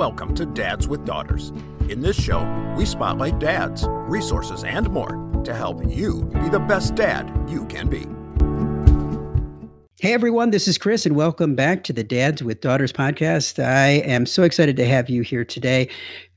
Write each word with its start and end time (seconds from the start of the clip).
Welcome 0.00 0.34
to 0.36 0.46
Dads 0.46 0.88
with 0.88 1.04
Daughters. 1.04 1.50
In 1.90 2.00
this 2.00 2.18
show, 2.18 2.42
we 2.74 2.86
spotlight 2.86 3.38
dads, 3.38 3.84
resources, 3.86 4.64
and 4.64 4.88
more 4.88 5.42
to 5.44 5.52
help 5.52 5.84
you 5.86 6.24
be 6.42 6.48
the 6.48 6.58
best 6.58 6.94
dad 6.94 7.30
you 7.46 7.66
can 7.66 7.86
be. 7.86 8.06
Hey 10.00 10.14
everyone, 10.14 10.52
this 10.52 10.66
is 10.66 10.78
Chris, 10.78 11.04
and 11.04 11.14
welcome 11.14 11.54
back 11.54 11.84
to 11.84 11.92
the 11.92 12.02
Dads 12.02 12.42
with 12.42 12.62
Daughters 12.62 12.94
podcast. 12.94 13.62
I 13.62 13.88
am 13.88 14.24
so 14.24 14.42
excited 14.42 14.74
to 14.76 14.86
have 14.86 15.10
you 15.10 15.20
here 15.20 15.44
today 15.44 15.90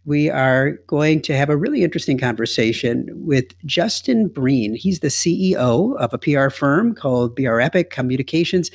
we 0.06 0.30
are 0.30 0.72
going 0.88 1.22
to 1.22 1.36
have 1.36 1.50
a 1.50 1.56
really 1.56 1.84
interesting 1.84 2.18
conversation 2.18 3.10
with 3.14 3.46
Justin 3.66 4.28
Breen. 4.28 4.76
He's 4.76 5.00
the 5.00 5.08
CEO 5.08 5.96
of 5.98 6.14
a 6.14 6.18
PR 6.18 6.50
firm 6.50 6.94
called 6.94 7.36
BrEpic 7.36 7.90
Communications 7.90 8.70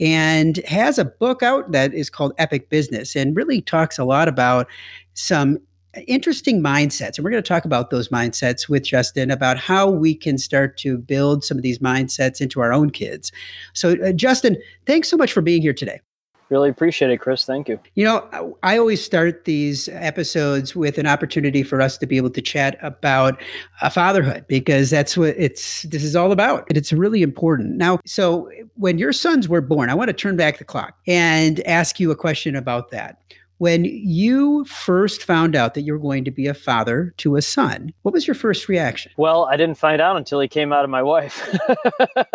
and 0.00 0.56
has 0.66 0.98
a 0.98 1.04
book 1.04 1.42
out 1.42 1.70
that 1.72 1.94
is 1.94 2.10
called 2.10 2.32
Epic 2.38 2.68
Business 2.68 3.14
and 3.14 3.36
really 3.36 3.60
talks 3.60 3.98
a 3.98 4.04
lot 4.04 4.26
about 4.26 4.66
some 5.14 5.58
interesting 6.06 6.62
mindsets. 6.62 7.16
And 7.16 7.24
we're 7.24 7.30
going 7.30 7.42
to 7.42 7.48
talk 7.48 7.64
about 7.64 7.90
those 7.90 8.08
mindsets 8.08 8.68
with 8.68 8.84
Justin 8.84 9.30
about 9.30 9.58
how 9.58 9.88
we 9.88 10.14
can 10.14 10.38
start 10.38 10.76
to 10.78 10.98
build 10.98 11.44
some 11.44 11.56
of 11.56 11.62
these 11.62 11.78
mindsets 11.78 12.40
into 12.40 12.60
our 12.60 12.72
own 12.72 12.90
kids. 12.90 13.30
So, 13.72 13.96
uh, 14.02 14.12
Justin, 14.12 14.56
thanks 14.86 15.08
so 15.08 15.16
much 15.16 15.32
for 15.32 15.42
being 15.42 15.62
here 15.62 15.74
today. 15.74 16.00
Really 16.52 16.68
appreciate 16.68 17.10
it, 17.10 17.16
Chris. 17.16 17.46
Thank 17.46 17.66
you. 17.70 17.80
You 17.94 18.04
know, 18.04 18.58
I 18.62 18.76
always 18.76 19.02
start 19.02 19.46
these 19.46 19.88
episodes 19.88 20.76
with 20.76 20.98
an 20.98 21.06
opportunity 21.06 21.62
for 21.62 21.80
us 21.80 21.96
to 21.96 22.06
be 22.06 22.18
able 22.18 22.28
to 22.28 22.42
chat 22.42 22.76
about 22.82 23.40
a 23.80 23.88
fatherhood 23.88 24.44
because 24.48 24.90
that's 24.90 25.16
what 25.16 25.34
it's 25.38 25.84
this 25.84 26.04
is 26.04 26.14
all 26.14 26.30
about. 26.30 26.66
And 26.68 26.76
it's 26.76 26.92
really 26.92 27.22
important. 27.22 27.78
Now, 27.78 28.00
so 28.04 28.50
when 28.74 28.98
your 28.98 29.14
sons 29.14 29.48
were 29.48 29.62
born, 29.62 29.88
I 29.88 29.94
want 29.94 30.08
to 30.08 30.12
turn 30.12 30.36
back 30.36 30.58
the 30.58 30.64
clock 30.64 30.94
and 31.06 31.66
ask 31.66 31.98
you 31.98 32.10
a 32.10 32.16
question 32.16 32.54
about 32.54 32.90
that. 32.90 33.16
When 33.62 33.84
you 33.84 34.64
first 34.64 35.22
found 35.22 35.54
out 35.54 35.74
that 35.74 35.82
you 35.82 35.92
were 35.92 35.98
going 36.00 36.24
to 36.24 36.32
be 36.32 36.48
a 36.48 36.52
father 36.52 37.14
to 37.18 37.36
a 37.36 37.42
son, 37.42 37.92
what 38.02 38.12
was 38.12 38.26
your 38.26 38.34
first 38.34 38.68
reaction? 38.68 39.12
Well, 39.16 39.44
I 39.44 39.56
didn't 39.56 39.76
find 39.76 40.02
out 40.02 40.16
until 40.16 40.40
he 40.40 40.48
came 40.48 40.72
out 40.72 40.82
of 40.82 40.90
my 40.90 41.00
wife. 41.00 41.48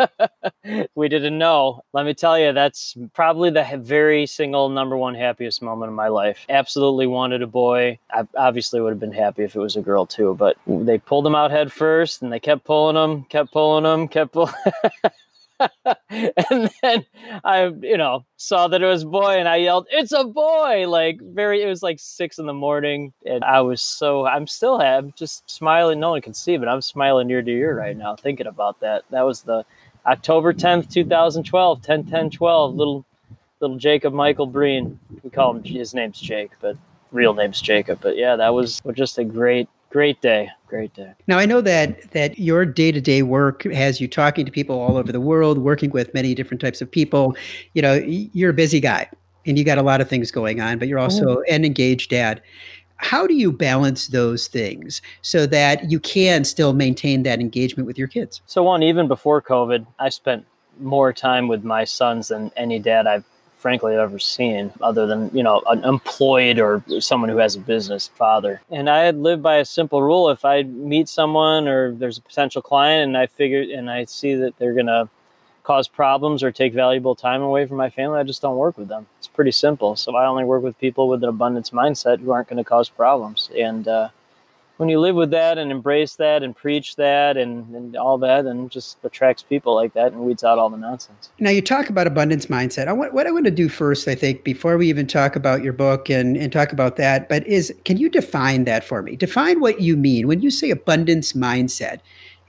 we 0.96 1.10
didn't 1.10 1.38
know. 1.38 1.82
Let 1.92 2.06
me 2.06 2.14
tell 2.14 2.40
you, 2.40 2.54
that's 2.54 2.96
probably 3.14 3.50
the 3.50 3.78
very 3.84 4.26
single 4.26 4.70
number 4.70 4.96
one 4.96 5.16
happiest 5.16 5.62
moment 5.62 5.90
of 5.90 5.96
my 5.98 6.08
life. 6.08 6.46
Absolutely 6.48 7.08
wanted 7.08 7.42
a 7.42 7.48
boy. 7.48 8.00
I 8.10 8.26
obviously 8.38 8.80
would 8.80 8.92
have 8.92 9.00
been 9.02 9.12
happy 9.12 9.44
if 9.44 9.54
it 9.54 9.60
was 9.60 9.76
a 9.76 9.82
girl 9.82 10.06
too, 10.06 10.34
but 10.40 10.56
they 10.66 10.98
pulled 10.98 11.28
him 11.28 11.36
out 11.36 11.52
head 11.52 11.74
first 11.74 12.22
and 12.22 12.32
they 12.32 12.40
kept 12.40 12.64
pulling 12.64 12.96
him, 12.96 13.26
kept 13.26 13.52
pulling 13.52 13.84
him, 13.84 14.08
kept 14.08 14.32
pulling. 14.32 14.54
and 16.10 16.70
then 16.82 17.06
I, 17.44 17.72
you 17.82 17.98
know, 17.98 18.26
saw 18.38 18.68
that 18.68 18.82
it 18.82 18.86
was 18.86 19.04
boy 19.04 19.38
and 19.38 19.48
I 19.48 19.58
yelled, 19.58 19.88
It's 19.92 20.12
a 20.12 20.24
boy! 20.24 20.88
Like 20.88 21.20
very 21.22 21.62
it 21.62 21.68
was 21.68 21.84
like 21.84 22.00
six 22.00 22.38
in 22.38 22.46
the 22.46 22.54
morning 22.54 23.14
and 23.26 23.44
I 23.44 23.62
was 23.62 23.82
so 23.82 24.26
I'm 24.26 24.48
still 24.48 24.80
I'm 24.80 25.14
just 25.16 25.50
smiling, 25.50 26.00
no 26.00 26.12
one 26.12 26.22
can 26.22 26.34
see, 26.34 26.58
but 26.58 26.68
I'm 26.68 26.82
smiling 26.82 27.30
ear 27.30 27.42
to 27.42 27.52
ear 27.52 27.78
right 27.78 27.98
now 27.98 28.16
thinking 28.16 28.48
about 28.48 28.80
that. 28.82 29.04
That 29.10 29.26
was 29.26 29.42
the 29.42 29.66
October 30.06 30.54
10th, 30.54 30.92
2012, 30.92 31.82
10 31.82 32.06
10 32.06 32.30
12, 32.30 32.76
little 32.76 33.06
little 33.60 33.78
Jacob 33.78 34.14
Michael 34.14 34.48
Breen. 34.48 35.00
We 35.24 35.30
call 35.30 35.56
him 35.56 35.64
his 35.64 35.94
name's 35.94 36.20
Jake, 36.20 36.52
but 36.62 36.78
real 37.12 37.34
name's 37.34 37.62
Jacob. 37.62 38.00
But 38.02 38.18
yeah, 38.18 38.36
that 38.36 38.54
was 38.54 38.82
just 38.94 39.18
a 39.18 39.24
great 39.24 39.68
great 39.90 40.22
day. 40.22 40.50
Great 40.68 40.94
day. 40.94 41.14
Now 41.28 41.38
i 41.38 41.46
know 41.46 41.62
that 41.62 42.12
that 42.12 42.38
your 42.38 42.66
day-to-day 42.66 43.24
work 43.24 43.64
has 43.64 44.02
you 44.02 44.08
talking 44.08 44.46
to 44.46 44.52
people 44.52 44.80
all 44.80 44.98
over 44.98 45.12
the 45.12 45.22
world 45.22 45.58
working 45.60 45.92
with 45.92 46.14
many 46.14 46.36
different 46.36 46.62
types 46.62 46.82
of 46.82 46.92
people. 46.92 47.36
You 47.74 47.82
know 47.82 47.96
you're 48.06 48.52
a 48.52 48.54
busy 48.54 48.80
guy 48.80 49.10
and 49.46 49.58
you 49.58 49.64
got 49.64 49.78
a 49.78 49.84
lot 49.84 50.02
of 50.02 50.10
things 50.10 50.30
going 50.32 50.60
on 50.60 50.78
but 50.78 50.88
you're 50.88 51.00
also 51.00 51.26
mm-hmm. 51.26 51.54
an 51.54 51.66
engaged 51.66 52.10
dad. 52.10 52.42
How 52.98 53.28
do 53.28 53.36
you 53.36 53.52
balance 53.52 54.08
those 54.08 54.48
things 54.48 55.04
so 55.22 55.46
that 55.46 55.92
you 55.92 56.00
can 56.00 56.44
still 56.44 56.74
maintain 56.74 57.22
that 57.24 57.40
engagement 57.40 57.86
with 57.86 57.98
your 57.98 58.08
kids? 58.08 58.42
So 58.48 58.64
one 58.64 58.84
even 58.84 59.08
before 59.08 59.42
covid 59.42 59.86
i 60.00 60.10
spent 60.10 60.46
more 60.80 61.14
time 61.14 61.48
with 61.48 61.64
my 61.64 61.84
sons 61.84 62.28
than 62.28 62.52
any 62.56 62.78
dad 62.78 63.08
i've 63.08 63.24
frankly 63.68 63.96
I've 63.96 64.00
ever 64.00 64.18
seen 64.18 64.72
other 64.80 65.06
than 65.06 65.30
you 65.34 65.44
know 65.44 65.62
an 65.68 65.84
employed 65.84 66.58
or 66.58 66.82
someone 67.02 67.30
who 67.30 67.36
has 67.36 67.58
a 67.58 67.60
business 67.60 68.08
father. 68.16 68.62
And 68.72 68.90
i 68.90 69.00
had 69.00 69.18
lived 69.18 69.44
by 69.44 69.58
a 69.58 69.66
simple 69.66 70.02
rule. 70.02 70.30
If 70.30 70.46
i 70.46 70.64
meet 70.64 71.10
someone 71.10 71.68
or 71.68 71.92
there's 71.92 72.18
a 72.18 72.22
potential 72.22 72.62
client 72.62 73.10
and 73.10 73.18
i 73.18 73.28
figure 73.28 73.66
and 73.78 73.90
i 73.90 74.06
see 74.06 74.36
that 74.36 74.58
they're 74.58 74.74
going 74.74 74.86
to 74.86 75.10
cause 75.64 75.90
problems 75.90 76.44
or 76.44 76.50
take 76.50 76.74
valuable 76.74 77.14
time 77.14 77.42
away 77.42 77.66
from 77.66 77.76
my 77.76 77.90
family 77.90 78.18
i 78.18 78.24
just 78.24 78.42
don't 78.42 78.56
work 78.56 78.78
with 78.78 78.88
them. 78.88 79.06
It's 79.18 79.28
pretty 79.28 79.52
simple. 79.52 79.98
So 79.98 80.16
i 80.16 80.26
only 80.26 80.46
work 80.46 80.64
with 80.64 80.80
people 80.80 81.10
with 81.10 81.22
an 81.22 81.28
abundance 81.28 81.72
mindset 81.72 82.22
who 82.22 82.32
aren't 82.32 82.48
going 82.48 82.64
to 82.64 82.70
cause 82.76 82.88
problems. 82.88 83.50
And 83.54 83.86
uh, 83.86 84.08
when 84.78 84.90
you 84.90 85.00
live 85.00 85.16
with 85.16 85.32
that 85.32 85.58
and 85.58 85.72
embrace 85.72 86.16
that 86.16 86.44
and 86.44 86.56
preach 86.56 86.96
that 86.96 87.36
and, 87.36 87.76
and 87.76 87.96
all 87.96 88.18
that 88.20 88.46
and 88.46 88.72
just 88.72 88.98
attracts 89.04 89.44
people 89.44 89.76
like 89.76 89.94
that 89.94 90.14
and 90.14 90.22
weeds 90.22 90.44
out 90.44 90.58
all 90.58 90.70
the 90.70 90.78
nonsense. 90.78 91.30
Now 91.40 91.50
you 91.50 91.62
talk 91.62 91.90
about 91.90 92.08
abundance 92.08 92.46
mindset. 92.46 92.88
I 92.88 92.94
want, 92.94 93.14
what 93.14 93.28
i 93.28 93.32
want 93.32 93.46
to 93.46 93.52
do 93.52 93.70
first 93.70 94.08
i 94.08 94.16
think 94.16 94.44
before 94.44 94.78
we 94.78 94.88
even 94.90 95.08
talk 95.08 95.36
about 95.36 95.64
your 95.64 95.74
book 95.74 96.10
and, 96.10 96.38
and 96.38 96.52
talk 96.52 96.72
about 96.72 96.96
that 96.98 97.28
but 97.28 97.46
is 97.48 97.74
can 97.86 97.98
you 97.98 98.10
define 98.10 98.64
that 98.66 98.84
for 98.84 99.02
me? 99.02 99.16
Define 99.16 99.60
what 99.60 99.82
you 99.82 99.98
mean. 99.98 100.28
When 100.28 100.42
you 100.42 100.52
say 100.52 100.70
abundance 100.70 101.34
mindset 101.34 102.00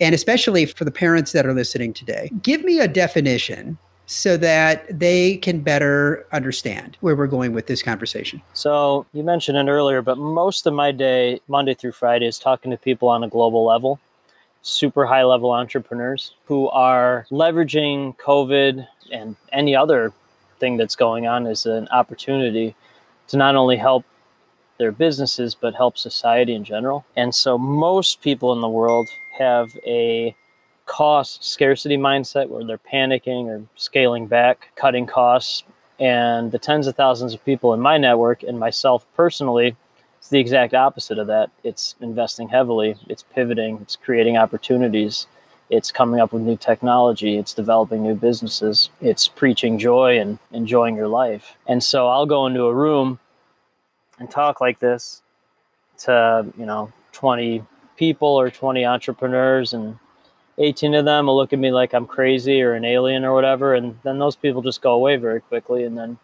and 0.00 0.14
especially 0.14 0.66
for 0.66 0.84
the 0.84 0.90
parents 0.90 1.32
that 1.32 1.46
are 1.46 1.54
listening 1.54 1.92
today 1.92 2.30
give 2.42 2.62
me 2.62 2.78
a 2.78 2.88
definition 2.88 3.78
so 4.10 4.38
that 4.38 4.98
they 4.98 5.36
can 5.36 5.60
better 5.60 6.26
understand 6.32 6.96
where 7.00 7.14
we're 7.14 7.26
going 7.26 7.52
with 7.52 7.66
this 7.66 7.82
conversation. 7.82 8.40
So, 8.54 9.04
you 9.12 9.22
mentioned 9.22 9.58
it 9.58 9.70
earlier, 9.70 10.00
but 10.00 10.16
most 10.16 10.66
of 10.66 10.72
my 10.72 10.92
day, 10.92 11.40
Monday 11.46 11.74
through 11.74 11.92
Friday, 11.92 12.26
is 12.26 12.38
talking 12.38 12.70
to 12.70 12.78
people 12.78 13.10
on 13.10 13.22
a 13.22 13.28
global 13.28 13.66
level, 13.66 14.00
super 14.62 15.04
high 15.04 15.24
level 15.24 15.50
entrepreneurs 15.50 16.34
who 16.46 16.68
are 16.70 17.26
leveraging 17.30 18.16
COVID 18.16 18.88
and 19.12 19.36
any 19.52 19.76
other 19.76 20.14
thing 20.58 20.78
that's 20.78 20.96
going 20.96 21.26
on 21.26 21.46
as 21.46 21.66
an 21.66 21.86
opportunity 21.88 22.74
to 23.28 23.36
not 23.36 23.56
only 23.56 23.76
help 23.76 24.06
their 24.78 24.90
businesses, 24.90 25.54
but 25.54 25.74
help 25.74 25.98
society 25.98 26.54
in 26.54 26.64
general. 26.64 27.04
And 27.14 27.34
so, 27.34 27.58
most 27.58 28.22
people 28.22 28.54
in 28.54 28.62
the 28.62 28.68
world 28.70 29.06
have 29.38 29.68
a 29.86 30.34
cost 30.88 31.44
scarcity 31.44 31.96
mindset 31.96 32.48
where 32.48 32.64
they're 32.64 32.78
panicking 32.78 33.46
or 33.46 33.62
scaling 33.76 34.26
back, 34.26 34.70
cutting 34.74 35.06
costs. 35.06 35.62
And 36.00 36.50
the 36.50 36.58
tens 36.58 36.86
of 36.86 36.96
thousands 36.96 37.34
of 37.34 37.44
people 37.44 37.74
in 37.74 37.80
my 37.80 37.98
network 37.98 38.42
and 38.42 38.58
myself 38.58 39.06
personally, 39.14 39.76
it's 40.18 40.30
the 40.30 40.40
exact 40.40 40.74
opposite 40.74 41.18
of 41.18 41.28
that. 41.28 41.50
It's 41.62 41.94
investing 42.00 42.48
heavily, 42.48 42.96
it's 43.06 43.22
pivoting, 43.22 43.78
it's 43.82 43.96
creating 43.96 44.36
opportunities, 44.36 45.26
it's 45.70 45.92
coming 45.92 46.20
up 46.20 46.32
with 46.32 46.42
new 46.42 46.56
technology, 46.56 47.36
it's 47.36 47.52
developing 47.52 48.02
new 48.02 48.14
businesses, 48.14 48.90
it's 49.00 49.28
preaching 49.28 49.78
joy 49.78 50.18
and 50.18 50.38
enjoying 50.52 50.96
your 50.96 51.08
life. 51.08 51.56
And 51.66 51.84
so 51.84 52.08
I'll 52.08 52.26
go 52.26 52.46
into 52.46 52.64
a 52.64 52.74
room 52.74 53.18
and 54.18 54.30
talk 54.30 54.60
like 54.60 54.78
this 54.78 55.22
to, 55.98 56.46
you 56.56 56.64
know, 56.64 56.92
20 57.12 57.62
people 57.96 58.28
or 58.28 58.50
20 58.50 58.86
entrepreneurs 58.86 59.72
and 59.72 59.98
18 60.58 60.94
of 60.94 61.04
them 61.04 61.26
will 61.26 61.36
look 61.36 61.52
at 61.52 61.58
me 61.58 61.70
like 61.70 61.94
I'm 61.94 62.06
crazy 62.06 62.60
or 62.62 62.74
an 62.74 62.84
alien 62.84 63.24
or 63.24 63.32
whatever, 63.32 63.74
and 63.74 63.98
then 64.02 64.18
those 64.18 64.36
people 64.36 64.60
just 64.62 64.82
go 64.82 64.92
away 64.92 65.16
very 65.16 65.40
quickly. 65.40 65.84
And 65.84 65.96
then 65.96 66.18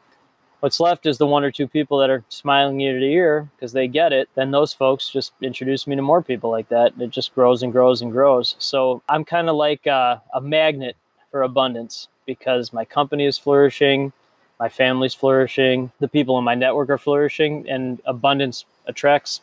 what's 0.60 0.80
left 0.80 1.06
is 1.06 1.18
the 1.18 1.26
one 1.26 1.44
or 1.44 1.50
two 1.50 1.68
people 1.68 1.98
that 1.98 2.10
are 2.10 2.24
smiling 2.28 2.80
ear 2.80 2.98
to 2.98 3.06
ear 3.06 3.48
because 3.54 3.72
they 3.72 3.86
get 3.86 4.12
it. 4.12 4.28
Then 4.34 4.50
those 4.50 4.72
folks 4.72 5.08
just 5.08 5.32
introduce 5.40 5.86
me 5.86 5.94
to 5.94 6.02
more 6.02 6.22
people 6.22 6.50
like 6.50 6.68
that. 6.70 6.92
It 6.98 7.10
just 7.10 7.34
grows 7.34 7.62
and 7.62 7.72
grows 7.72 8.02
and 8.02 8.10
grows. 8.10 8.56
So 8.58 9.02
I'm 9.08 9.24
kind 9.24 9.48
of 9.48 9.56
like 9.56 9.86
a, 9.86 10.20
a 10.34 10.40
magnet 10.40 10.96
for 11.30 11.42
abundance 11.42 12.08
because 12.26 12.72
my 12.72 12.84
company 12.84 13.26
is 13.26 13.38
flourishing, 13.38 14.12
my 14.58 14.68
family's 14.68 15.14
flourishing, 15.14 15.92
the 16.00 16.08
people 16.08 16.38
in 16.38 16.44
my 16.44 16.54
network 16.54 16.90
are 16.90 16.98
flourishing, 16.98 17.68
and 17.68 18.00
abundance 18.06 18.64
attracts 18.86 19.42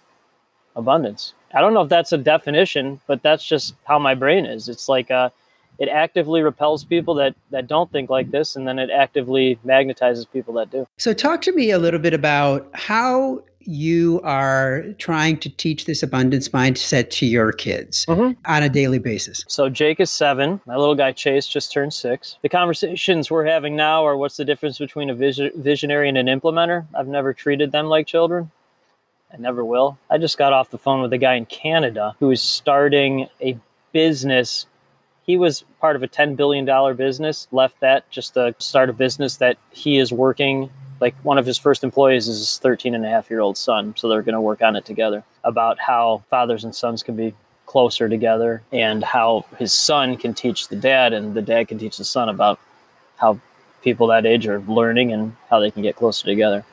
abundance. 0.75 1.33
I 1.53 1.61
don't 1.61 1.73
know 1.73 1.81
if 1.81 1.89
that's 1.89 2.11
a 2.11 2.17
definition, 2.17 2.99
but 3.07 3.21
that's 3.23 3.45
just 3.45 3.75
how 3.85 3.99
my 3.99 4.15
brain 4.15 4.45
is. 4.45 4.69
It's 4.69 4.87
like 4.87 5.11
uh, 5.11 5.29
it 5.79 5.89
actively 5.89 6.41
repels 6.41 6.83
people 6.83 7.13
that 7.15 7.35
that 7.51 7.67
don't 7.67 7.91
think 7.91 8.09
like 8.09 8.31
this, 8.31 8.55
and 8.55 8.67
then 8.67 8.79
it 8.79 8.89
actively 8.89 9.59
magnetizes 9.65 10.25
people 10.31 10.53
that 10.55 10.71
do. 10.71 10.87
So, 10.97 11.13
talk 11.13 11.41
to 11.41 11.51
me 11.53 11.71
a 11.71 11.79
little 11.79 11.99
bit 11.99 12.13
about 12.13 12.69
how 12.73 13.43
you 13.63 14.19
are 14.23 14.83
trying 14.97 15.37
to 15.37 15.49
teach 15.49 15.85
this 15.85 16.03
abundance 16.03 16.49
mindset 16.49 17.09
to 17.11 17.25
your 17.25 17.51
kids 17.51 18.05
mm-hmm. 18.05 18.31
on 18.45 18.63
a 18.63 18.69
daily 18.69 18.99
basis. 18.99 19.43
So 19.47 19.69
Jake 19.69 19.99
is 19.99 20.09
seven. 20.09 20.61
My 20.65 20.75
little 20.75 20.95
guy 20.95 21.11
Chase 21.11 21.47
just 21.47 21.71
turned 21.71 21.93
six. 21.93 22.37
The 22.41 22.49
conversations 22.49 23.29
we're 23.29 23.45
having 23.45 23.75
now 23.75 24.05
are 24.05 24.17
what's 24.17 24.37
the 24.37 24.45
difference 24.45 24.77
between 24.77 25.09
a 25.09 25.15
visionary 25.15 26.09
and 26.09 26.17
an 26.17 26.27
implementer. 26.27 26.85
I've 26.95 27.07
never 27.07 27.33
treated 27.33 27.71
them 27.71 27.87
like 27.87 28.07
children. 28.07 28.51
I 29.33 29.37
never 29.37 29.63
will. 29.63 29.97
I 30.09 30.17
just 30.17 30.37
got 30.37 30.53
off 30.53 30.69
the 30.69 30.77
phone 30.77 31.01
with 31.01 31.13
a 31.13 31.17
guy 31.17 31.35
in 31.35 31.45
Canada 31.45 32.15
who 32.19 32.31
is 32.31 32.41
starting 32.41 33.27
a 33.41 33.57
business. 33.93 34.65
He 35.23 35.37
was 35.37 35.63
part 35.79 35.95
of 35.95 36.03
a 36.03 36.07
$10 36.07 36.35
billion 36.35 36.95
business, 36.95 37.47
left 37.51 37.79
that 37.79 38.09
just 38.09 38.33
to 38.33 38.55
start 38.59 38.89
a 38.89 38.93
business 38.93 39.37
that 39.37 39.57
he 39.71 39.97
is 39.97 40.11
working 40.11 40.69
like 41.01 41.15
one 41.23 41.39
of 41.39 41.45
his 41.45 41.57
first 41.57 41.83
employees 41.83 42.27
is 42.27 42.37
his 42.37 42.59
13 42.59 42.95
and 42.95 43.03
a 43.03 43.09
half 43.09 43.29
year 43.29 43.41
old 43.41 43.57
son. 43.57 43.93
So 43.97 44.07
they're 44.07 44.21
going 44.21 44.35
to 44.35 44.41
work 44.41 44.61
on 44.61 44.75
it 44.75 44.85
together 44.85 45.23
about 45.43 45.79
how 45.79 46.23
fathers 46.29 46.63
and 46.63 46.73
sons 46.73 47.03
can 47.03 47.15
be 47.15 47.33
closer 47.65 48.07
together 48.07 48.61
and 48.71 49.03
how 49.03 49.45
his 49.57 49.73
son 49.73 50.15
can 50.15 50.33
teach 50.33 50.67
the 50.67 50.75
dad 50.75 51.11
and 51.11 51.33
the 51.33 51.41
dad 51.41 51.67
can 51.67 51.79
teach 51.79 51.97
the 51.97 52.05
son 52.05 52.29
about 52.29 52.59
how 53.17 53.39
people 53.81 54.07
that 54.07 54.25
age 54.25 54.45
are 54.45 54.61
learning 54.61 55.11
and 55.11 55.35
how 55.49 55.59
they 55.59 55.71
can 55.71 55.81
get 55.81 55.95
closer 55.95 56.25
together. 56.25 56.63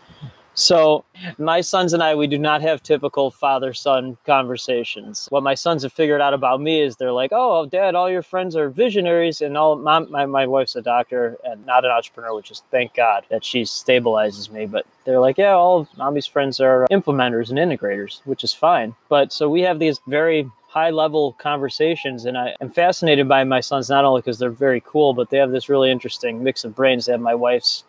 So, 0.59 1.05
my 1.39 1.61
sons 1.61 1.93
and 1.93 2.03
I, 2.03 2.17
we 2.17 2.27
do 2.27 2.37
not 2.37 2.63
have 2.63 2.83
typical 2.83 3.31
father 3.31 3.73
son 3.73 4.19
conversations. 4.27 5.29
What 5.31 5.45
my 5.45 5.55
sons 5.55 5.85
have 5.85 5.93
figured 5.93 6.21
out 6.21 6.35
about 6.35 6.61
me 6.61 6.81
is 6.81 6.97
they're 6.97 7.13
like, 7.13 7.31
oh, 7.33 7.67
dad, 7.67 7.95
all 7.95 8.11
your 8.11 8.25
friends 8.25 8.57
are 8.57 8.69
visionaries. 8.69 9.41
And 9.41 9.57
all 9.57 9.77
my, 9.77 10.01
my, 10.01 10.27
my 10.27 10.49
wife's 10.49 10.75
a 10.75 10.83
doctor 10.83 11.37
and 11.45 11.65
not 11.65 11.85
an 11.85 11.93
entrepreneur, 11.93 12.35
which 12.35 12.51
is 12.51 12.65
thank 12.73 12.93
God 12.95 13.25
that 13.31 13.45
she 13.45 13.63
stabilizes 13.63 14.51
me. 14.51 14.67
But 14.67 14.85
they're 15.05 15.21
like, 15.21 15.39
yeah, 15.39 15.53
all 15.53 15.83
of 15.83 15.97
mommy's 15.97 16.27
friends 16.27 16.59
are 16.59 16.89
implementers 16.91 17.51
and 17.51 17.59
integrators, 17.59 18.21
which 18.25 18.43
is 18.43 18.53
fine. 18.53 18.97
But 19.09 19.33
so 19.33 19.49
we 19.49 19.61
have 19.61 19.79
these 19.79 20.01
very 20.09 20.51
high 20.67 20.91
level 20.91 21.35
conversations 21.35 22.25
and 22.25 22.37
I 22.37 22.55
am 22.61 22.69
fascinated 22.69 23.27
by 23.27 23.43
my 23.45 23.61
sons 23.61 23.89
not 23.89 24.05
only 24.05 24.21
because 24.21 24.41
they're 24.41 24.51
very 24.51 24.83
cool, 24.85 25.15
but 25.15 25.31
they 25.31 25.39
have 25.39 25.53
this 25.53 25.69
really 25.69 25.91
interesting 25.91 26.43
mix 26.43 26.65
of 26.65 26.75
brains. 26.75 27.07
They 27.07 27.13
have 27.13 27.21
my 27.21 27.35
wife's 27.35 27.85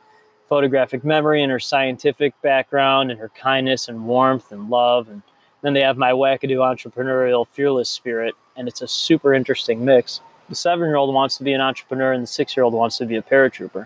photographic 0.50 1.06
memory 1.06 1.42
and 1.42 1.52
her 1.52 1.60
scientific 1.60 2.34
background 2.42 3.12
and 3.12 3.20
her 3.20 3.30
kindness 3.30 3.88
and 3.88 4.06
warmth 4.06 4.52
and 4.52 4.70
love. 4.70 5.08
And 5.08 5.22
then 5.62 5.74
they 5.74 5.82
have 5.82 5.98
my 5.98 6.12
wackadoo 6.12 6.58
entrepreneurial 6.58 7.48
fearless 7.48 7.88
spirit. 7.88 8.36
And 8.58 8.68
it's 8.68 8.82
a 8.82 8.88
super 8.88 9.34
interesting 9.34 9.86
mix. 9.86 10.20
The 10.50 10.56
seven 10.56 10.88
year 10.88 10.96
old 10.96 11.14
wants 11.14 11.38
to 11.38 11.44
be 11.44 11.54
an 11.54 11.62
entrepreneur 11.62 12.12
and 12.12 12.24
the 12.24 12.28
six 12.28 12.58
year 12.58 12.64
old 12.64 12.74
wants 12.74 12.98
to 12.98 13.06
be 13.06 13.16
a 13.16 13.22
paratrooper. 13.22 13.86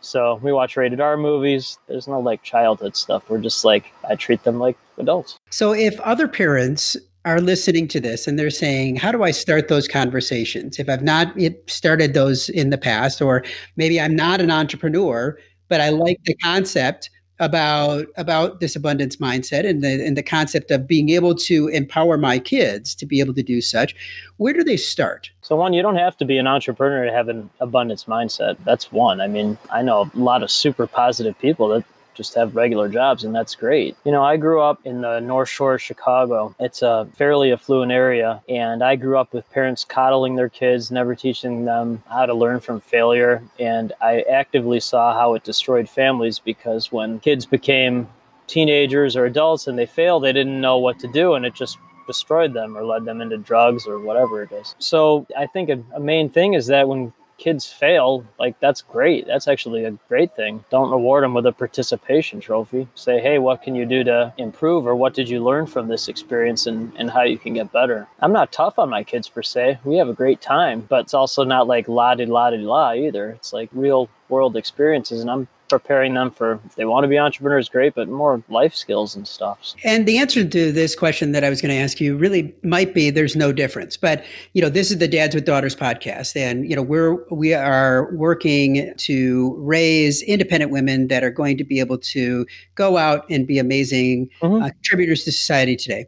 So 0.00 0.40
we 0.42 0.52
watch 0.52 0.76
rated 0.76 1.00
R 1.00 1.16
movies. 1.16 1.78
There's 1.86 2.08
no 2.08 2.20
like 2.20 2.42
childhood 2.42 2.96
stuff. 2.96 3.28
We're 3.28 3.40
just 3.40 3.64
like, 3.64 3.92
I 4.08 4.14
treat 4.14 4.44
them 4.44 4.58
like 4.58 4.78
adults. 4.96 5.36
So 5.50 5.74
if 5.74 5.98
other 6.00 6.26
parents 6.26 6.96
are 7.24 7.40
listening 7.40 7.86
to 7.88 8.00
this 8.00 8.26
and 8.26 8.38
they're 8.38 8.50
saying, 8.50 8.96
How 8.96 9.12
do 9.12 9.22
I 9.22 9.30
start 9.30 9.68
those 9.68 9.86
conversations? 9.86 10.78
If 10.78 10.88
I've 10.88 11.02
not 11.02 11.34
started 11.66 12.14
those 12.14 12.48
in 12.48 12.70
the 12.70 12.78
past, 12.78 13.20
or 13.20 13.44
maybe 13.76 14.00
I'm 14.00 14.16
not 14.16 14.40
an 14.40 14.50
entrepreneur, 14.50 15.36
but 15.70 15.80
I 15.80 15.88
like 15.88 16.22
the 16.24 16.34
concept 16.34 17.08
about 17.38 18.04
about 18.18 18.60
this 18.60 18.76
abundance 18.76 19.16
mindset 19.16 19.66
and 19.66 19.82
the 19.82 20.04
and 20.06 20.14
the 20.14 20.22
concept 20.22 20.70
of 20.70 20.86
being 20.86 21.08
able 21.08 21.34
to 21.34 21.68
empower 21.68 22.18
my 22.18 22.38
kids 22.38 22.94
to 22.94 23.06
be 23.06 23.18
able 23.20 23.32
to 23.32 23.42
do 23.42 23.62
such. 23.62 23.96
Where 24.36 24.52
do 24.52 24.62
they 24.62 24.76
start? 24.76 25.30
So 25.40 25.56
one 25.56 25.72
you 25.72 25.80
don't 25.80 25.96
have 25.96 26.18
to 26.18 26.26
be 26.26 26.36
an 26.36 26.46
entrepreneur 26.46 27.06
to 27.06 27.12
have 27.12 27.28
an 27.28 27.48
abundance 27.60 28.04
mindset. 28.04 28.58
That's 28.64 28.92
one. 28.92 29.22
I 29.22 29.26
mean 29.26 29.56
i 29.72 29.80
know 29.80 30.10
a 30.14 30.18
lot 30.18 30.42
of 30.42 30.50
super 30.50 30.86
positive 30.86 31.38
people 31.38 31.68
that 31.68 31.84
just 32.20 32.34
have 32.34 32.54
regular 32.54 32.86
jobs, 32.86 33.24
and 33.24 33.34
that's 33.34 33.54
great. 33.54 33.96
You 34.04 34.12
know, 34.12 34.22
I 34.22 34.36
grew 34.36 34.60
up 34.60 34.78
in 34.84 35.00
the 35.00 35.20
North 35.20 35.48
Shore 35.48 35.74
of 35.76 35.80
Chicago. 35.82 36.54
It's 36.60 36.82
a 36.82 37.08
fairly 37.16 37.50
affluent 37.50 37.92
area, 37.92 38.42
and 38.46 38.84
I 38.84 38.96
grew 38.96 39.16
up 39.16 39.32
with 39.32 39.48
parents 39.50 39.84
coddling 39.84 40.36
their 40.36 40.50
kids, 40.50 40.90
never 40.90 41.14
teaching 41.14 41.64
them 41.64 42.02
how 42.10 42.26
to 42.26 42.34
learn 42.34 42.60
from 42.60 42.80
failure. 42.80 43.42
And 43.58 43.94
I 44.02 44.20
actively 44.30 44.80
saw 44.80 45.14
how 45.14 45.32
it 45.32 45.44
destroyed 45.44 45.88
families 45.88 46.38
because 46.38 46.92
when 46.92 47.20
kids 47.20 47.46
became 47.46 48.06
teenagers 48.46 49.16
or 49.16 49.24
adults 49.24 49.66
and 49.66 49.78
they 49.78 49.86
failed, 49.86 50.22
they 50.24 50.34
didn't 50.34 50.60
know 50.60 50.76
what 50.76 50.98
to 50.98 51.08
do, 51.08 51.32
and 51.34 51.46
it 51.46 51.54
just 51.54 51.78
destroyed 52.06 52.52
them 52.52 52.76
or 52.76 52.84
led 52.84 53.06
them 53.06 53.22
into 53.22 53.38
drugs 53.38 53.86
or 53.86 53.98
whatever 53.98 54.42
it 54.42 54.52
is. 54.52 54.74
So 54.78 55.26
I 55.38 55.46
think 55.46 55.70
a, 55.70 55.82
a 55.94 56.00
main 56.00 56.28
thing 56.28 56.52
is 56.52 56.66
that 56.66 56.86
when 56.86 57.14
kids 57.40 57.66
fail, 57.66 58.24
like 58.38 58.60
that's 58.60 58.82
great. 58.82 59.26
That's 59.26 59.48
actually 59.48 59.84
a 59.84 59.92
great 60.08 60.36
thing. 60.36 60.62
Don't 60.70 60.90
reward 60.90 61.24
them 61.24 61.34
with 61.34 61.46
a 61.46 61.52
participation 61.52 62.38
trophy. 62.38 62.86
Say, 62.94 63.18
hey, 63.18 63.38
what 63.38 63.62
can 63.62 63.74
you 63.74 63.86
do 63.86 64.04
to 64.04 64.32
improve 64.36 64.86
or 64.86 64.94
what 64.94 65.14
did 65.14 65.28
you 65.28 65.42
learn 65.42 65.66
from 65.66 65.88
this 65.88 66.06
experience 66.06 66.66
and, 66.66 66.92
and 66.96 67.10
how 67.10 67.22
you 67.22 67.38
can 67.38 67.54
get 67.54 67.72
better? 67.72 68.06
I'm 68.20 68.32
not 68.32 68.52
tough 68.52 68.78
on 68.78 68.90
my 68.90 69.02
kids 69.02 69.28
per 69.28 69.42
se. 69.42 69.78
We 69.84 69.96
have 69.96 70.08
a 70.08 70.14
great 70.14 70.42
time, 70.42 70.86
but 70.88 71.00
it's 71.00 71.14
also 71.14 71.42
not 71.42 71.66
like 71.66 71.88
la 71.88 72.14
di 72.14 72.26
la 72.26 72.50
di 72.50 72.58
la 72.58 72.92
either. 72.92 73.30
It's 73.30 73.52
like 73.54 73.70
real 73.72 74.10
world 74.28 74.56
experiences 74.56 75.22
and 75.22 75.30
I'm 75.30 75.48
preparing 75.70 76.14
them 76.14 76.30
for 76.30 76.60
if 76.66 76.74
they 76.74 76.84
want 76.84 77.04
to 77.04 77.08
be 77.08 77.18
entrepreneurs 77.18 77.68
great 77.68 77.94
but 77.94 78.08
more 78.08 78.42
life 78.48 78.74
skills 78.74 79.14
and 79.14 79.26
stuff 79.26 79.74
and 79.84 80.04
the 80.06 80.18
answer 80.18 80.44
to 80.46 80.72
this 80.72 80.94
question 80.94 81.32
that 81.32 81.44
i 81.44 81.48
was 81.48 81.62
going 81.62 81.72
to 81.74 81.80
ask 81.80 82.00
you 82.00 82.16
really 82.16 82.52
might 82.62 82.92
be 82.92 83.08
there's 83.08 83.36
no 83.36 83.52
difference 83.52 83.96
but 83.96 84.24
you 84.52 84.60
know 84.60 84.68
this 84.68 84.90
is 84.90 84.98
the 84.98 85.08
dads 85.08 85.34
with 85.34 85.44
daughters 85.44 85.74
podcast 85.74 86.36
and 86.36 86.68
you 86.68 86.76
know 86.76 86.82
we're 86.82 87.14
we 87.30 87.54
are 87.54 88.12
working 88.14 88.92
to 88.96 89.54
raise 89.58 90.22
independent 90.22 90.72
women 90.72 91.08
that 91.08 91.22
are 91.22 91.30
going 91.30 91.56
to 91.56 91.64
be 91.64 91.78
able 91.78 91.96
to 91.96 92.44
go 92.74 92.98
out 92.98 93.24
and 93.30 93.46
be 93.46 93.58
amazing 93.58 94.28
mm-hmm. 94.42 94.62
uh, 94.62 94.68
contributors 94.68 95.24
to 95.24 95.32
society 95.32 95.76
today 95.76 96.04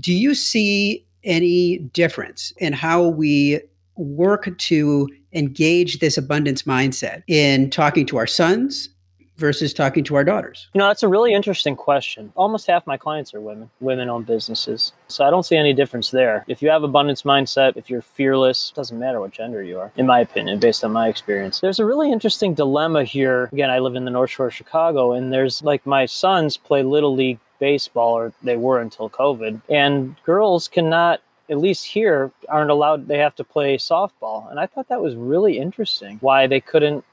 do 0.00 0.12
you 0.12 0.34
see 0.34 1.04
any 1.24 1.78
difference 1.78 2.52
in 2.58 2.72
how 2.72 3.06
we 3.06 3.60
work 3.98 4.56
to 4.56 5.08
engage 5.32 5.98
this 5.98 6.16
abundance 6.16 6.62
mindset 6.62 7.22
in 7.26 7.68
talking 7.70 8.06
to 8.06 8.16
our 8.16 8.26
sons 8.26 8.88
versus 9.36 9.72
talking 9.72 10.04
to 10.04 10.14
our 10.16 10.24
daughters? 10.24 10.68
You 10.74 10.78
know, 10.80 10.88
that's 10.88 11.02
a 11.02 11.08
really 11.08 11.32
interesting 11.32 11.76
question. 11.76 12.32
Almost 12.34 12.66
half 12.66 12.86
my 12.86 12.96
clients 12.96 13.32
are 13.34 13.40
women, 13.40 13.70
women 13.80 14.08
owned 14.08 14.26
businesses. 14.26 14.92
So 15.08 15.24
I 15.24 15.30
don't 15.30 15.44
see 15.44 15.56
any 15.56 15.72
difference 15.72 16.10
there. 16.10 16.44
If 16.48 16.60
you 16.60 16.68
have 16.70 16.82
abundance 16.82 17.22
mindset, 17.22 17.76
if 17.76 17.88
you're 17.88 18.02
fearless, 18.02 18.72
doesn't 18.74 18.98
matter 18.98 19.20
what 19.20 19.30
gender 19.30 19.62
you 19.62 19.78
are, 19.78 19.92
in 19.96 20.06
my 20.06 20.20
opinion, 20.20 20.58
based 20.58 20.84
on 20.84 20.92
my 20.92 21.08
experience. 21.08 21.60
There's 21.60 21.78
a 21.78 21.84
really 21.84 22.10
interesting 22.10 22.54
dilemma 22.54 23.04
here. 23.04 23.48
Again, 23.52 23.70
I 23.70 23.78
live 23.78 23.94
in 23.94 24.04
the 24.04 24.10
North 24.10 24.30
Shore 24.30 24.48
of 24.48 24.54
Chicago, 24.54 25.12
and 25.12 25.32
there's 25.32 25.62
like 25.62 25.86
my 25.86 26.06
sons 26.06 26.56
play 26.56 26.82
Little 26.82 27.14
League 27.14 27.38
baseball, 27.60 28.16
or 28.16 28.32
they 28.42 28.56
were 28.56 28.80
until 28.80 29.10
COVID, 29.10 29.60
and 29.68 30.14
girls 30.24 30.68
cannot 30.68 31.20
at 31.50 31.58
least 31.58 31.86
here 31.86 32.30
aren't 32.48 32.70
allowed 32.70 33.08
they 33.08 33.18
have 33.18 33.34
to 33.36 33.44
play 33.44 33.76
softball. 33.76 34.50
And 34.50 34.60
i 34.60 34.66
thought 34.66 34.88
that 34.88 35.02
was 35.02 35.16
really 35.16 35.58
interesting 35.58 36.18
why 36.20 36.46
they 36.46 36.60
couldn't 36.60 37.04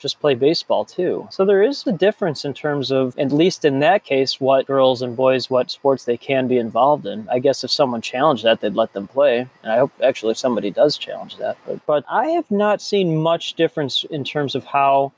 just 0.00 0.18
play 0.18 0.34
baseball 0.34 0.84
too. 0.84 1.28
So 1.30 1.44
there 1.44 1.62
is 1.62 1.86
a 1.86 1.92
difference 1.92 2.44
in 2.46 2.54
terms 2.54 2.90
of 2.90 3.16
at 3.18 3.32
least 3.32 3.66
in 3.66 3.80
that 3.80 4.02
case 4.02 4.40
what 4.40 4.66
girls 4.66 5.02
and 5.02 5.14
boys 5.14 5.50
what 5.50 5.70
sports 5.70 6.06
they 6.06 6.16
can 6.16 6.48
be 6.48 6.56
involved 6.56 7.06
in. 7.06 7.28
I 7.30 7.38
guess 7.38 7.62
if 7.62 7.70
someone 7.70 8.00
challenged 8.00 8.44
that 8.44 8.60
they'd 8.60 8.74
let 8.74 8.94
them 8.94 9.06
play. 9.06 9.40
And 9.62 9.72
i 9.72 9.76
hope 9.76 9.92
actually 10.02 10.34
somebody 10.34 10.70
does 10.70 10.96
challenge 10.96 11.36
that. 11.36 11.58
But, 11.66 11.84
but 11.86 12.04
i 12.08 12.28
have 12.28 12.50
not 12.50 12.80
seen 12.80 13.16
much 13.16 13.54
difference 13.54 14.04
in 14.10 14.24
terms 14.24 14.54
of 14.54 14.64
how 14.64 15.12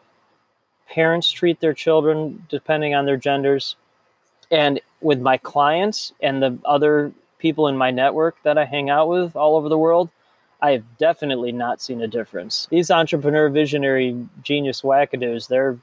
parents 0.88 1.30
treat 1.30 1.60
their 1.60 1.74
children 1.74 2.44
depending 2.50 2.94
on 2.94 3.06
their 3.06 3.16
genders. 3.16 3.76
And 4.50 4.80
with 5.00 5.20
my 5.20 5.38
clients 5.38 6.12
and 6.20 6.42
the 6.42 6.58
other 6.64 7.12
people 7.42 7.66
in 7.66 7.76
my 7.76 7.90
network 7.90 8.36
that 8.44 8.56
I 8.56 8.64
hang 8.64 8.88
out 8.88 9.08
with 9.08 9.36
all 9.36 9.56
over 9.56 9.68
the 9.68 9.76
world, 9.76 10.08
I 10.62 10.70
have 10.70 10.84
definitely 10.96 11.50
not 11.52 11.82
seen 11.82 12.00
a 12.00 12.06
difference. 12.06 12.68
These 12.70 12.90
entrepreneur, 12.90 13.50
visionary, 13.50 14.16
genius 14.42 14.82
wackadoos, 14.82 15.48
they're 15.48 15.76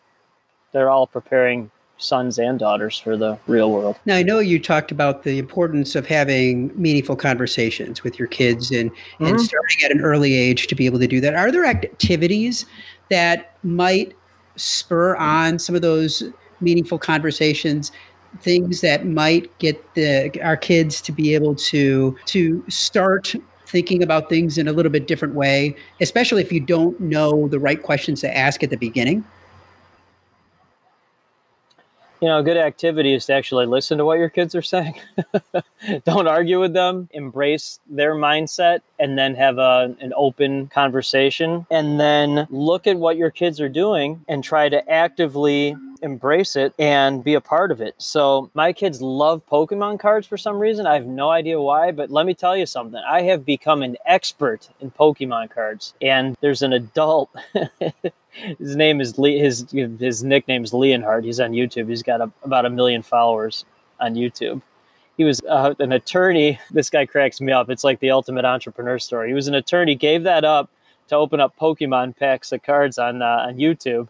they're 0.72 0.89
all 0.89 1.06
preparing 1.06 1.70
sons 1.98 2.39
and 2.39 2.58
daughters 2.58 2.98
for 2.98 3.18
the 3.18 3.38
real 3.48 3.72
world. 3.72 3.98
Now, 4.06 4.16
I 4.16 4.24
know 4.24 4.39
you 4.39 4.58
talked 4.58 4.89
about 4.89 5.24
the 5.24 5.38
importance 5.38 5.96
of 5.96 6.06
having 6.08 6.72
meaningful 6.82 7.18
conversations 7.18 8.04
with 8.04 8.18
your 8.18 8.30
kids 8.30 8.72
and, 8.72 8.89
mm-hmm. 8.89 9.25
and 9.25 9.42
starting 9.42 9.78
at 9.84 9.92
an 9.92 10.00
early 10.00 10.36
age 10.36 10.68
to 10.68 10.75
be 10.75 10.86
able 10.86 11.00
to 11.00 11.08
do 11.08 11.20
that. 11.20 11.36
Are 11.36 11.51
there 11.51 11.66
activities 11.66 12.66
that 13.10 13.58
might 13.63 14.13
spur 14.56 15.16
on 15.18 15.60
some 15.60 15.75
of 15.75 15.82
those 15.82 16.24
meaningful 16.62 17.00
conversations 17.00 17.92
things 18.42 18.82
that 18.82 19.06
might 19.06 19.56
get 19.60 19.94
the 19.96 20.32
our 20.42 20.58
kids 20.58 21.02
to 21.02 21.12
be 21.12 21.34
able 21.34 21.56
to 21.56 22.18
to 22.26 22.64
start 22.70 23.36
thinking 23.70 24.02
about 24.02 24.30
things 24.30 24.58
in 24.58 24.68
a 24.68 24.72
little 24.72 24.92
bit 24.92 25.08
different 25.08 25.36
way, 25.36 25.76
especially 26.02 26.42
if 26.42 26.52
you 26.52 26.60
don't 26.60 27.00
know 27.00 27.48
the 27.48 27.60
right 27.60 27.82
questions 27.82 28.22
to 28.22 28.38
ask 28.38 28.64
at 28.64 28.72
the 28.72 28.78
beginning? 28.78 29.24
You 32.22 32.28
know, 32.28 32.40
a 32.40 32.44
good 32.44 32.58
activity 32.58 33.14
is 33.14 33.28
to 33.28 33.34
actually 33.34 33.66
listen 33.66 33.98
to 33.98 34.04
what 34.04 34.20
your 34.20 34.28
kids 34.28 34.54
are 34.54 34.62
saying. 34.62 35.00
don't 36.06 36.28
argue 36.28 36.60
with 36.60 36.74
them, 36.74 37.08
embrace 37.14 37.80
their 37.90 38.14
mindset, 38.14 38.82
and 39.00 39.18
then 39.18 39.36
have 39.36 39.58
a, 39.58 39.96
an 40.02 40.12
open 40.18 40.68
conversation. 40.68 41.66
And 41.72 41.98
then 41.98 42.46
look 42.50 42.88
at 42.88 42.98
what 42.98 43.16
your 43.16 43.32
kids 43.32 43.62
are 43.62 43.70
doing 43.70 44.26
and 44.28 44.44
try 44.44 44.68
to 44.68 44.92
actively 44.92 45.78
embrace 46.01 46.56
it 46.56 46.74
and 46.79 47.24
be 47.24 47.34
a 47.34 47.41
part 47.41 47.72
of 47.72 47.82
it. 47.82 47.96
So 47.98 48.50
my 48.53 48.74
kids 48.74 49.01
love 49.01 49.46
Pokemon 49.48 50.00
cards 50.00 50.27
for 50.27 50.38
some 50.38 50.60
reason. 50.60 50.88
I 50.88 50.94
have 50.94 51.06
no 51.06 51.29
idea 51.29 51.62
why, 51.62 51.91
but 51.91 52.10
let 52.10 52.25
me 52.25 52.34
tell 52.34 52.56
you 52.56 52.65
something. 52.65 53.01
I 53.08 53.22
have 53.24 53.46
become 53.46 53.82
an 53.82 53.98
expert 54.06 54.70
in 54.79 54.91
Pokemon 54.91 55.51
cards. 55.51 55.94
And 56.01 56.38
there's 56.41 56.62
an 56.62 56.74
adult 56.74 57.29
his 58.32 58.75
name 58.75 59.01
is 59.01 59.18
Lee 59.18 59.39
his 59.39 59.65
his 59.72 60.24
nickname 60.24 60.63
is 60.63 60.72
Leonhart. 60.72 61.24
He's 61.24 61.39
on 61.39 61.51
YouTube. 61.51 61.89
He's 61.89 62.03
got 62.03 62.22
a, 62.22 62.32
about 62.44 62.65
a 62.65 62.70
million 62.70 63.01
followers 63.01 63.65
on 64.00 64.15
YouTube. 64.15 64.62
He 65.18 65.25
was 65.25 65.41
uh, 65.50 65.74
an 65.79 65.91
attorney. 65.91 66.60
This 66.72 66.89
guy 66.89 67.06
cracks 67.06 67.41
me 67.41 67.51
up. 67.51 67.70
It's 67.70 67.84
like 67.84 68.00
the 68.00 68.12
ultimate 68.12 68.46
entrepreneur 68.46 69.00
story. 69.00 69.29
He 69.29 69.34
was 69.34 69.48
an 69.48 69.56
attorney, 69.56 69.96
gave 69.96 70.24
that 70.24 70.46
up 70.46 70.70
to 71.10 71.15
open 71.15 71.39
up 71.39 71.58
Pokemon 71.60 72.15
packs 72.15 72.51
of 72.51 72.63
cards 72.63 72.98
on 72.98 73.22
uh, 73.22 73.46
on 73.48 73.58
YouTube 73.58 74.08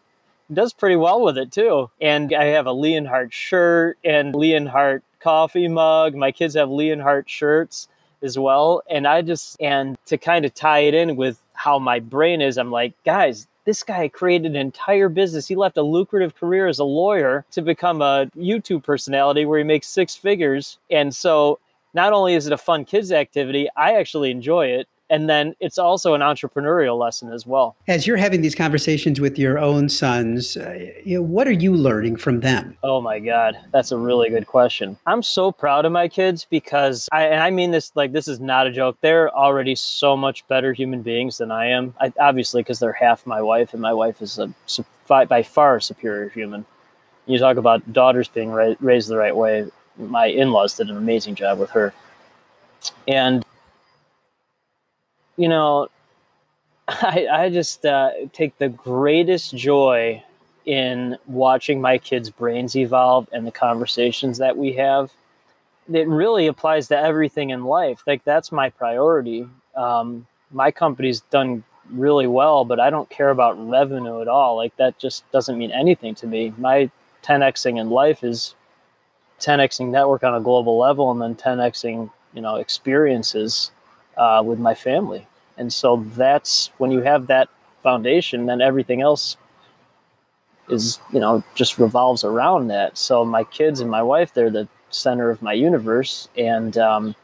does 0.54 0.74
pretty 0.74 0.96
well 0.96 1.22
with 1.22 1.38
it 1.38 1.52
too. 1.52 1.90
And 2.02 2.34
I 2.34 2.46
have 2.46 2.68
a 2.68 2.74
Leonhart 2.74 3.32
shirt 3.32 3.98
and 4.04 4.34
Leonhart 4.34 5.02
coffee 5.20 5.68
mug. 5.68 6.16
My 6.16 6.32
kids 6.32 6.56
have 6.56 6.70
Leonhart 6.70 7.28
shirts 7.28 7.88
as 8.22 8.38
well. 8.38 8.82
And 8.90 9.08
I 9.08 9.22
just, 9.22 9.60
and 9.62 9.98
to 10.06 10.18
kind 10.18 10.46
of 10.46 10.54
tie 10.54 10.80
it 10.80 10.94
in 10.94 11.16
with 11.16 11.40
how 11.54 11.80
my 11.80 12.00
brain 12.00 12.42
is, 12.42 12.58
I'm 12.58 12.72
like, 12.72 12.94
guys, 13.04 13.48
this 13.66 13.84
guy 13.84 14.08
created 14.08 14.52
an 14.52 14.56
entire 14.56 15.10
business. 15.10 15.48
He 15.48 15.56
left 15.56 15.78
a 15.78 15.84
lucrative 15.84 16.36
career 16.36 16.68
as 16.68 16.80
a 16.80 16.84
lawyer 16.84 17.46
to 17.52 17.62
become 17.62 18.02
a 18.02 18.30
YouTube 18.36 18.84
personality 18.84 19.46
where 19.46 19.60
he 19.60 19.64
makes 19.64 19.88
six 19.88 20.16
figures. 20.16 20.80
And 20.90 21.16
so 21.16 21.60
not 21.94 22.14
only 22.14 22.34
is 22.34 22.48
it 22.48 22.54
a 22.54 22.58
fun 22.58 22.86
kids 22.86 23.12
activity, 23.12 23.68
I 23.76 23.96
actually 23.96 24.32
enjoy 24.32 24.68
it 24.68 24.88
and 25.10 25.30
then 25.30 25.56
it's 25.60 25.78
also 25.78 26.14
an 26.14 26.22
entrepreneurial 26.22 26.98
lesson 26.98 27.32
as 27.32 27.46
well. 27.46 27.76
As 27.88 28.06
you're 28.06 28.18
having 28.18 28.42
these 28.42 28.56
conversations 28.56 29.20
with 29.20 29.38
your 29.40 29.58
own 29.58 29.90
sons, 29.90 30.56
uh, 30.58 30.92
you 31.04 31.18
know, 31.18 31.22
what 31.24 31.48
are 31.48 31.54
you 31.54 31.74
learning 31.74 32.18
from 32.18 32.42
them? 32.42 32.78
Oh 32.84 33.02
my 33.02 33.20
God, 33.20 33.58
that's 33.72 33.92
a 33.92 33.98
really 33.98 34.30
good 34.30 34.48
question. 34.48 34.98
I'm 35.06 35.24
so 35.24 35.52
proud 35.52 35.86
of 35.86 35.92
my 35.92 36.08
kids 36.08 36.46
because 36.50 37.10
I, 37.12 37.24
and 37.24 37.42
I 37.42 37.50
mean 37.50 37.72
this 37.72 37.92
like 37.96 38.12
this 38.12 38.28
is 38.28 38.40
not 38.40 38.68
a 38.68 38.72
joke. 38.72 38.98
They're 39.02 39.36
already 39.36 39.76
so 39.76 40.16
much 40.16 40.48
better 40.48 40.74
human 40.74 41.02
beings 41.02 41.38
than 41.38 41.52
I 41.52 41.68
am. 41.68 41.94
I, 42.00 42.14
obviously, 42.20 42.62
because 42.62 42.80
they're 42.80 42.94
half 42.94 43.26
my 43.26 43.42
wife, 43.42 43.74
and 43.74 43.82
my 43.82 43.94
wife 43.94 44.22
is 44.22 44.40
a 44.40 44.54
by 45.08 45.42
far 45.42 45.78
a 45.78 45.82
superior 45.82 46.30
human. 46.30 46.66
You 47.26 47.40
talk 47.40 47.58
about 47.58 47.92
daughters 47.92 48.28
being 48.28 48.52
ra- 48.52 48.76
raised 48.80 49.10
the 49.10 49.18
right 49.18 49.36
way. 49.36 49.68
My 49.98 50.28
in-laws 50.28 50.76
did 50.76 50.90
an 50.90 50.98
amazing 50.98 51.36
job 51.36 51.60
with 51.60 51.72
her, 51.72 51.94
and 53.08 53.44
you 55.40 55.48
know, 55.48 55.88
I, 56.88 57.28
I 57.32 57.50
just 57.50 57.86
uh, 57.86 58.12
take 58.34 58.58
the 58.58 58.68
greatest 58.70 59.56
joy 59.56 60.22
in 60.66 61.18
watching 61.28 61.80
my 61.80 61.98
kids' 61.98 62.30
brains 62.30 62.76
evolve 62.76 63.28
and 63.32 63.48
the 63.48 63.52
conversations 63.52 64.38
that 64.40 64.58
we 64.58 64.74
have. 64.74 65.12
It 65.92 66.08
really 66.08 66.46
applies 66.46 66.90
to 66.90 66.98
everything 66.98 67.52
in 67.52 67.64
life. 67.64 68.04
Like 68.06 68.24
that's 68.26 68.52
my 68.52 68.70
priority. 68.70 69.48
Um, 69.76 70.28
my 70.52 70.72
company's 70.72 71.22
done 71.22 71.64
really 71.90 72.28
well, 72.28 72.66
but 72.66 72.80
I 72.80 72.90
don't 72.90 73.10
care 73.10 73.30
about 73.30 73.58
revenue 73.68 74.22
at 74.22 74.28
all. 74.28 74.58
Like 74.58 74.76
that 74.76 75.00
just 75.00 75.30
doesn't 75.32 75.58
mean 75.58 75.72
anything 75.72 76.16
to 76.16 76.28
me. 76.28 76.54
My 76.58 76.92
10xing 77.24 77.80
in 77.80 77.90
life 77.90 78.24
is 78.24 78.56
10xing 79.40 79.90
network 79.90 80.24
on 80.24 80.36
a 80.36 80.42
global 80.42 80.78
level, 80.78 81.10
and 81.12 81.22
then 81.22 81.34
10xing 81.34 82.12
you 82.34 82.42
know 82.42 82.56
experiences 82.58 83.72
uh, 84.18 84.44
with 84.46 84.60
my 84.60 84.76
family. 84.76 85.26
And 85.60 85.72
so 85.72 86.06
that's 86.16 86.72
when 86.78 86.90
you 86.90 87.02
have 87.02 87.28
that 87.28 87.50
foundation, 87.84 88.46
then 88.46 88.62
everything 88.62 89.02
else 89.02 89.38
is, 90.70 91.00
you 91.12 91.20
know, 91.20 91.44
just 91.54 91.78
revolves 91.78 92.24
around 92.24 92.68
that. 92.70 92.98
So 92.98 93.26
my 93.26 93.44
kids 93.44 93.82
and 93.82 93.92
my 93.92 94.02
wife, 94.02 94.34
they're 94.34 94.50
the 94.50 94.68
center 94.90 95.30
of 95.30 95.42
my 95.42 95.54
universe. 95.54 96.30
And, 96.38 96.78
um, 96.78 97.16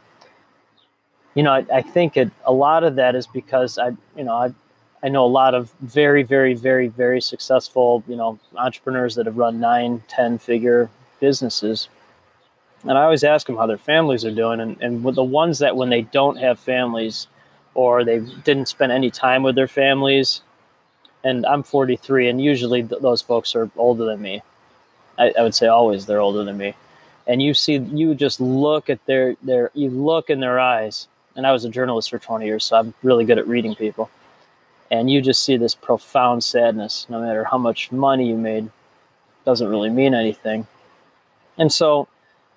you 1.33 1.43
know, 1.43 1.53
I, 1.53 1.65
I 1.73 1.81
think 1.81 2.17
it, 2.17 2.29
a 2.45 2.53
lot 2.53 2.83
of 2.83 2.95
that 2.95 3.15
is 3.15 3.25
because 3.25 3.77
I, 3.77 3.89
you 4.17 4.23
know, 4.25 4.33
I, 4.33 4.53
I 5.01 5.09
know 5.09 5.25
a 5.25 5.27
lot 5.27 5.53
of 5.53 5.71
very, 5.81 6.23
very, 6.23 6.55
very, 6.55 6.87
very 6.87 7.21
successful, 7.21 8.03
you 8.07 8.15
know, 8.15 8.39
entrepreneurs 8.57 9.15
that 9.15 9.27
have 9.27 9.37
run 9.37 9.59
nine, 9.59 10.03
10 10.07 10.39
figure 10.39 10.89
businesses. 11.19 11.87
And 12.83 12.97
I 12.97 13.03
always 13.03 13.23
ask 13.23 13.47
them 13.47 13.55
how 13.55 13.65
their 13.65 13.77
families 13.77 14.25
are 14.25 14.31
doing. 14.31 14.59
And, 14.59 14.81
and 14.81 15.03
the 15.15 15.23
ones 15.23 15.59
that 15.59 15.75
when 15.75 15.89
they 15.89 16.01
don't 16.01 16.37
have 16.37 16.59
families, 16.59 17.27
or 17.75 18.03
they 18.03 18.19
didn't 18.43 18.67
spend 18.67 18.91
any 18.91 19.11
time 19.11 19.43
with 19.43 19.53
their 19.53 19.67
families. 19.67 20.41
And 21.23 21.45
I'm 21.45 21.61
43, 21.61 22.29
and 22.29 22.41
usually 22.41 22.83
th- 22.83 23.01
those 23.01 23.21
folks 23.21 23.55
are 23.55 23.69
older 23.75 24.05
than 24.05 24.21
me. 24.21 24.41
I, 25.19 25.33
I, 25.37 25.43
would 25.43 25.55
say 25.55 25.67
always 25.67 26.05
they're 26.05 26.21
older 26.21 26.43
than 26.43 26.57
me. 26.57 26.73
And 27.27 27.41
you 27.41 27.53
see, 27.53 27.77
you 27.77 28.15
just 28.15 28.39
look 28.39 28.89
at 28.89 29.05
their, 29.05 29.35
their, 29.41 29.71
you 29.73 29.89
look 29.89 30.29
in 30.29 30.39
their 30.39 30.59
eyes. 30.59 31.07
And 31.35 31.45
I 31.45 31.51
was 31.51 31.65
a 31.65 31.69
journalist 31.69 32.09
for 32.09 32.19
20 32.19 32.45
years, 32.45 32.63
so 32.63 32.77
I'm 32.77 32.93
really 33.03 33.25
good 33.25 33.37
at 33.37 33.47
reading 33.47 33.75
people. 33.75 34.09
And 34.91 35.09
you 35.09 35.21
just 35.21 35.43
see 35.43 35.57
this 35.57 35.75
profound 35.75 36.43
sadness, 36.43 37.07
no 37.09 37.19
matter 37.19 37.43
how 37.43 37.57
much 37.57 37.91
money 37.91 38.29
you 38.29 38.37
made, 38.37 38.69
doesn't 39.45 39.67
really 39.67 39.89
mean 39.89 40.13
anything. 40.13 40.67
And 41.57 41.71
so 41.73 42.07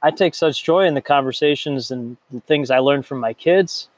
I 0.02 0.10
take 0.10 0.34
such 0.34 0.62
joy 0.62 0.84
in 0.84 0.94
the 0.94 1.00
conversations 1.00 1.90
and 1.90 2.16
the 2.30 2.40
things 2.40 2.70
I 2.70 2.78
learned 2.78 3.06
from 3.06 3.18
my 3.18 3.32
kids 3.32 3.88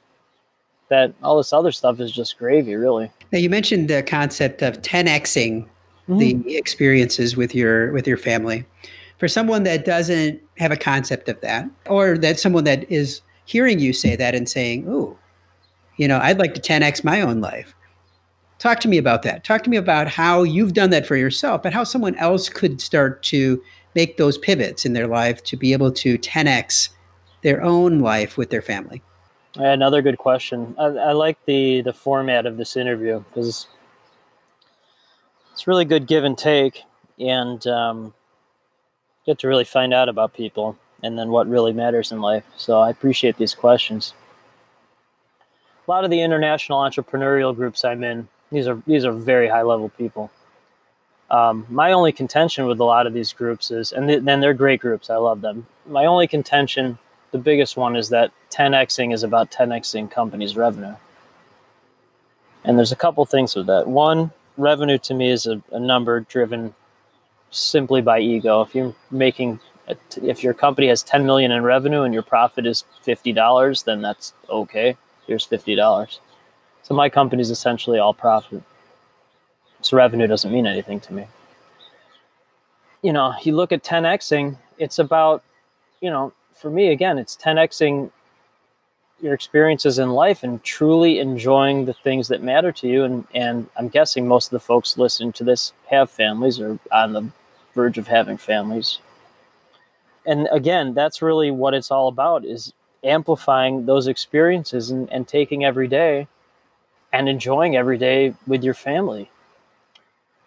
that 0.91 1.15
all 1.23 1.39
this 1.39 1.53
other 1.53 1.73
stuff 1.73 1.99
is 2.01 2.13
just 2.13 2.39
gravy, 2.39 2.75
really. 2.75 3.11
Now 3.33 3.39
you 3.39 3.49
mentioned 3.49 3.89
the 3.89 4.03
concept 4.03 4.61
of 4.61 4.83
10xing 4.83 5.67
mm-hmm. 6.09 6.19
the 6.19 6.57
experiences 6.57 7.37
with 7.37 7.55
your 7.55 7.93
with 7.93 8.07
your 8.07 8.17
family. 8.17 8.67
For 9.19 9.29
someone 9.29 9.65
that 9.65 9.85
doesn't 9.85 10.41
have 10.59 10.73
a 10.73 10.77
concept 10.77 11.29
of 11.29 11.41
that, 11.41 11.69
or 11.87 12.17
that 12.19 12.39
someone 12.39 12.65
that 12.65 12.91
is 12.91 13.21
hearing 13.45 13.79
you 13.79 13.93
say 13.93 14.17
that 14.17 14.35
and 14.35 14.49
saying, 14.49 14.87
"Ooh, 14.89 15.17
you 15.97 16.09
know, 16.09 16.19
I'd 16.19 16.39
like 16.39 16.55
to 16.55 16.61
10x 16.61 17.05
my 17.05 17.21
own 17.21 17.41
life." 17.41 17.75
Talk 18.59 18.81
to 18.81 18.89
me 18.89 18.99
about 18.99 19.23
that. 19.23 19.43
Talk 19.43 19.63
to 19.65 19.71
me 19.71 19.79
about 19.79 20.09
how 20.09 20.43
you've 20.43 20.75
done 20.75 20.91
that 20.91 21.07
for 21.07 21.17
yourself, 21.17 21.63
but 21.63 21.73
how 21.73 21.85
someone 21.85 22.15
else 22.17 22.51
could 22.51 22.81
start 22.81 23.23
to 23.25 23.63
make 23.95 24.17
those 24.19 24.37
pivots 24.37 24.85
in 24.85 24.93
their 24.93 25.07
life 25.07 25.43
to 25.45 25.57
be 25.57 25.73
able 25.73 25.91
to 25.93 26.19
10x 26.19 26.91
their 27.43 27.63
own 27.63 28.01
life 28.01 28.37
with 28.37 28.51
their 28.51 28.61
family. 28.61 29.03
Another 29.57 30.00
good 30.00 30.19
question. 30.19 30.75
I, 30.78 30.85
I 30.85 31.12
like 31.12 31.38
the 31.45 31.80
the 31.83 31.92
format 31.92 32.47
of 32.47 32.57
this 32.57 32.76
interview 32.76 33.25
because 33.28 33.66
it's 35.52 35.66
really 35.66 35.85
good 35.85 36.07
give 36.07 36.25
and 36.25 36.38
take, 36.38 36.85
and 37.19 37.66
um, 37.66 38.14
get 39.26 39.40
to 39.40 39.49
really 39.49 39.64
find 39.64 39.92
out 39.92 40.09
about 40.09 40.35
people 40.35 40.76
and 41.02 41.19
then 41.19 41.30
what 41.30 41.49
really 41.49 41.73
matters 41.73 42.12
in 42.12 42.21
life. 42.21 42.45
So 42.57 42.78
I 42.78 42.90
appreciate 42.90 43.38
these 43.38 43.54
questions. 43.54 44.14
A 45.87 45.90
lot 45.90 46.04
of 46.04 46.11
the 46.11 46.21
international 46.21 46.80
entrepreneurial 46.80 47.54
groups 47.54 47.85
I'm 47.85 48.04
in, 48.04 48.28
these 48.52 48.69
are 48.69 48.80
these 48.87 49.04
are 49.04 49.12
very 49.12 49.49
high 49.49 49.62
level 49.62 49.88
people. 49.88 50.30
Um, 51.30 51.66
my 51.69 51.92
only 51.92 52.12
contention 52.12 52.66
with 52.66 52.80
a 52.80 52.85
lot 52.85 53.07
of 53.07 53.14
these 53.14 53.33
groups 53.33 53.71
is, 53.71 53.92
and 53.92 54.09
then 54.26 54.40
they're 54.40 54.54
great 54.54 54.80
groups. 54.80 55.11
I 55.11 55.16
love 55.16 55.40
them. 55.40 55.66
My 55.87 56.07
only 56.07 56.26
contention 56.26 56.99
the 57.33 57.39
biggest 57.39 57.77
one 57.77 57.97
is 57.97 58.09
that 58.09 58.33
10xing 58.51 59.13
is 59.15 59.23
about 59.23 59.51
10xing 59.51 60.11
companies' 60.11 60.57
revenue. 60.57 60.95
And 62.65 62.77
there's 62.77 62.93
a 62.93 62.97
couple 62.97 63.25
things 63.25 63.55
with 63.55 63.67
that. 63.67 63.87
One, 63.87 64.33
revenue 64.57 64.99
to 64.99 65.15
me 65.15 65.31
is 65.31 65.47
a, 65.47 65.63
a 65.73 65.81
number 65.81 66.21
driven 66.21 66.75
simply 67.51 68.03
by 68.03 68.21
ego. 68.21 68.61
If 68.63 68.75
you're 68.75 68.95
making, 69.11 69.61
if 70.23 70.43
your 70.43 70.55
company 70.55 70.89
has 70.89 71.03
10 71.03 71.25
million 71.25 71.53
in 71.53 71.63
revenue 71.63 72.03
and 72.03 72.13
your 72.13 72.23
profit 72.23 72.67
is 72.67 72.85
$50, 73.05 73.85
then 73.85 74.03
that's 74.03 74.35
okay. 74.49 74.97
Here's 75.27 75.47
$50. 75.47 76.19
So 76.83 76.95
my 76.95 77.09
company 77.09 77.41
is 77.41 77.51
essentially 77.51 77.99
all 77.99 78.15
profit. 78.15 78.63
So 79.81 79.97
revenue 79.97 80.27
doesn't 80.27 80.53
mean 80.53 80.67
anything 80.67 81.01
to 81.01 81.15
me. 81.15 81.27
You 83.03 83.13
know, 83.15 83.35
you 83.43 83.57
look 83.57 83.73
at 83.73 83.83
10xing, 83.83 84.59
it's 84.77 84.99
about, 84.99 85.43
you 86.03 86.11
know, 86.11 86.33
for 86.61 86.71
me, 86.71 86.88
again, 86.88 87.19
it's 87.19 87.37
10xing 87.37 88.11
your 89.23 89.35
experiences 89.35 89.99
in 89.99 90.11
life 90.11 90.43
and 90.43 90.62
truly 90.62 91.19
enjoying 91.19 91.85
the 91.85 91.93
things 91.93 92.29
that 92.29 92.43
matter 92.43 92.73
to 92.73 92.88
you. 92.88 93.05
And, 93.05 93.26
and 93.35 93.67
I'm 93.76 93.88
guessing 93.88 94.29
most 94.29 94.47
of 94.47 94.50
the 94.50 94.61
folks 94.61 94.99
listening 94.99 95.33
to 95.35 95.45
this 95.45 95.73
have 95.88 96.11
families 96.11 96.61
or 96.61 96.79
on 96.93 97.12
the 97.12 97.29
verge 97.75 97.99
of 97.99 98.07
having 98.07 98.37
families. 98.37 98.99
And 100.26 100.49
again, 100.52 100.95
that's 100.95 101.23
really 101.23 101.50
what 101.50 101.75
it's 101.75 101.90
all 101.90 102.09
about 102.09 102.45
is 102.45 102.73
amplifying 103.05 103.87
those 103.87 104.07
experiences 104.07 104.90
and, 104.90 105.11
and 105.11 105.26
taking 105.26 105.64
every 105.64 105.88
day 105.88 106.29
and 107.12 107.29
enjoying 107.29 107.76
every 107.76 107.99
day 107.99 108.35
with 108.47 108.62
your 108.62 108.75
family. 108.75 109.31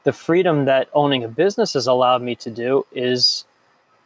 The 0.03 0.13
freedom 0.13 0.65
that 0.65 0.89
owning 0.93 1.23
a 1.23 1.27
business 1.27 1.73
has 1.73 1.87
allowed 1.87 2.21
me 2.21 2.35
to 2.35 2.51
do 2.51 2.85
is 2.91 3.45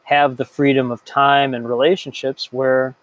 have 0.07 0.37
the 0.37 0.45
freedom 0.45 0.89
of 0.89 1.03
time 1.03 1.53
and 1.53 1.67
relationships 1.67 2.53
where 2.53 2.95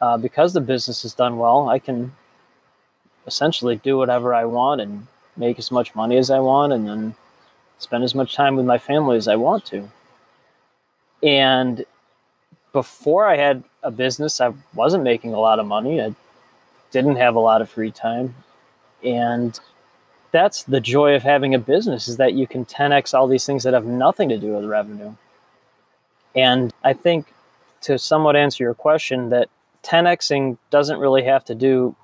uh, 0.00 0.16
because 0.16 0.52
the 0.52 0.60
business 0.60 1.04
is 1.04 1.12
done 1.12 1.38
well 1.38 1.68
i 1.68 1.78
can 1.78 2.12
essentially 3.26 3.76
do 3.76 3.98
whatever 3.98 4.32
i 4.32 4.44
want 4.44 4.80
and 4.80 5.06
make 5.36 5.58
as 5.58 5.72
much 5.72 5.92
money 5.96 6.16
as 6.16 6.30
i 6.30 6.38
want 6.38 6.72
and 6.72 6.86
then 6.86 7.14
spend 7.78 8.04
as 8.04 8.14
much 8.14 8.36
time 8.36 8.54
with 8.54 8.64
my 8.64 8.78
family 8.78 9.16
as 9.16 9.26
i 9.26 9.34
want 9.34 9.64
to. 9.66 9.88
And 11.22 11.84
before 12.72 13.26
i 13.26 13.36
had 13.36 13.64
a 13.82 13.90
business 13.90 14.40
i 14.40 14.52
wasn't 14.74 15.02
making 15.02 15.34
a 15.34 15.40
lot 15.40 15.58
of 15.58 15.66
money. 15.66 16.00
I 16.00 16.14
didn't 16.92 17.16
have 17.16 17.34
a 17.34 17.40
lot 17.40 17.60
of 17.60 17.68
free 17.68 17.90
time. 17.90 18.34
And 19.02 19.58
that's 20.30 20.62
the 20.62 20.80
joy 20.80 21.16
of 21.16 21.24
having 21.24 21.54
a 21.54 21.58
business 21.58 22.06
is 22.06 22.18
that 22.18 22.34
you 22.34 22.46
can 22.46 22.64
10x 22.64 23.14
all 23.14 23.26
these 23.26 23.44
things 23.44 23.64
that 23.64 23.74
have 23.74 23.84
nothing 23.84 24.28
to 24.28 24.38
do 24.38 24.52
with 24.54 24.64
revenue 24.64 25.12
and 26.34 26.72
I 26.82 26.92
think 26.92 27.32
to 27.82 27.98
somewhat 27.98 28.36
answer 28.36 28.64
your 28.64 28.74
question, 28.74 29.30
that 29.30 29.48
10xing 29.82 30.58
doesn't 30.70 30.98
really 30.98 31.24
have 31.24 31.44
to 31.46 31.54
do 31.54 31.96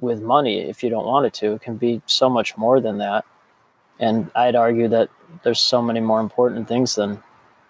with 0.00 0.20
money 0.20 0.60
if 0.60 0.82
you 0.82 0.90
don't 0.90 1.06
want 1.06 1.26
it 1.26 1.34
to. 1.34 1.52
It 1.52 1.62
can 1.62 1.76
be 1.76 2.02
so 2.06 2.28
much 2.28 2.56
more 2.56 2.80
than 2.80 2.98
that. 2.98 3.24
And 3.98 4.30
I'd 4.34 4.56
argue 4.56 4.88
that 4.88 5.08
there's 5.44 5.60
so 5.60 5.80
many 5.80 6.00
more 6.00 6.20
important 6.20 6.68
things 6.68 6.96
than 6.96 7.22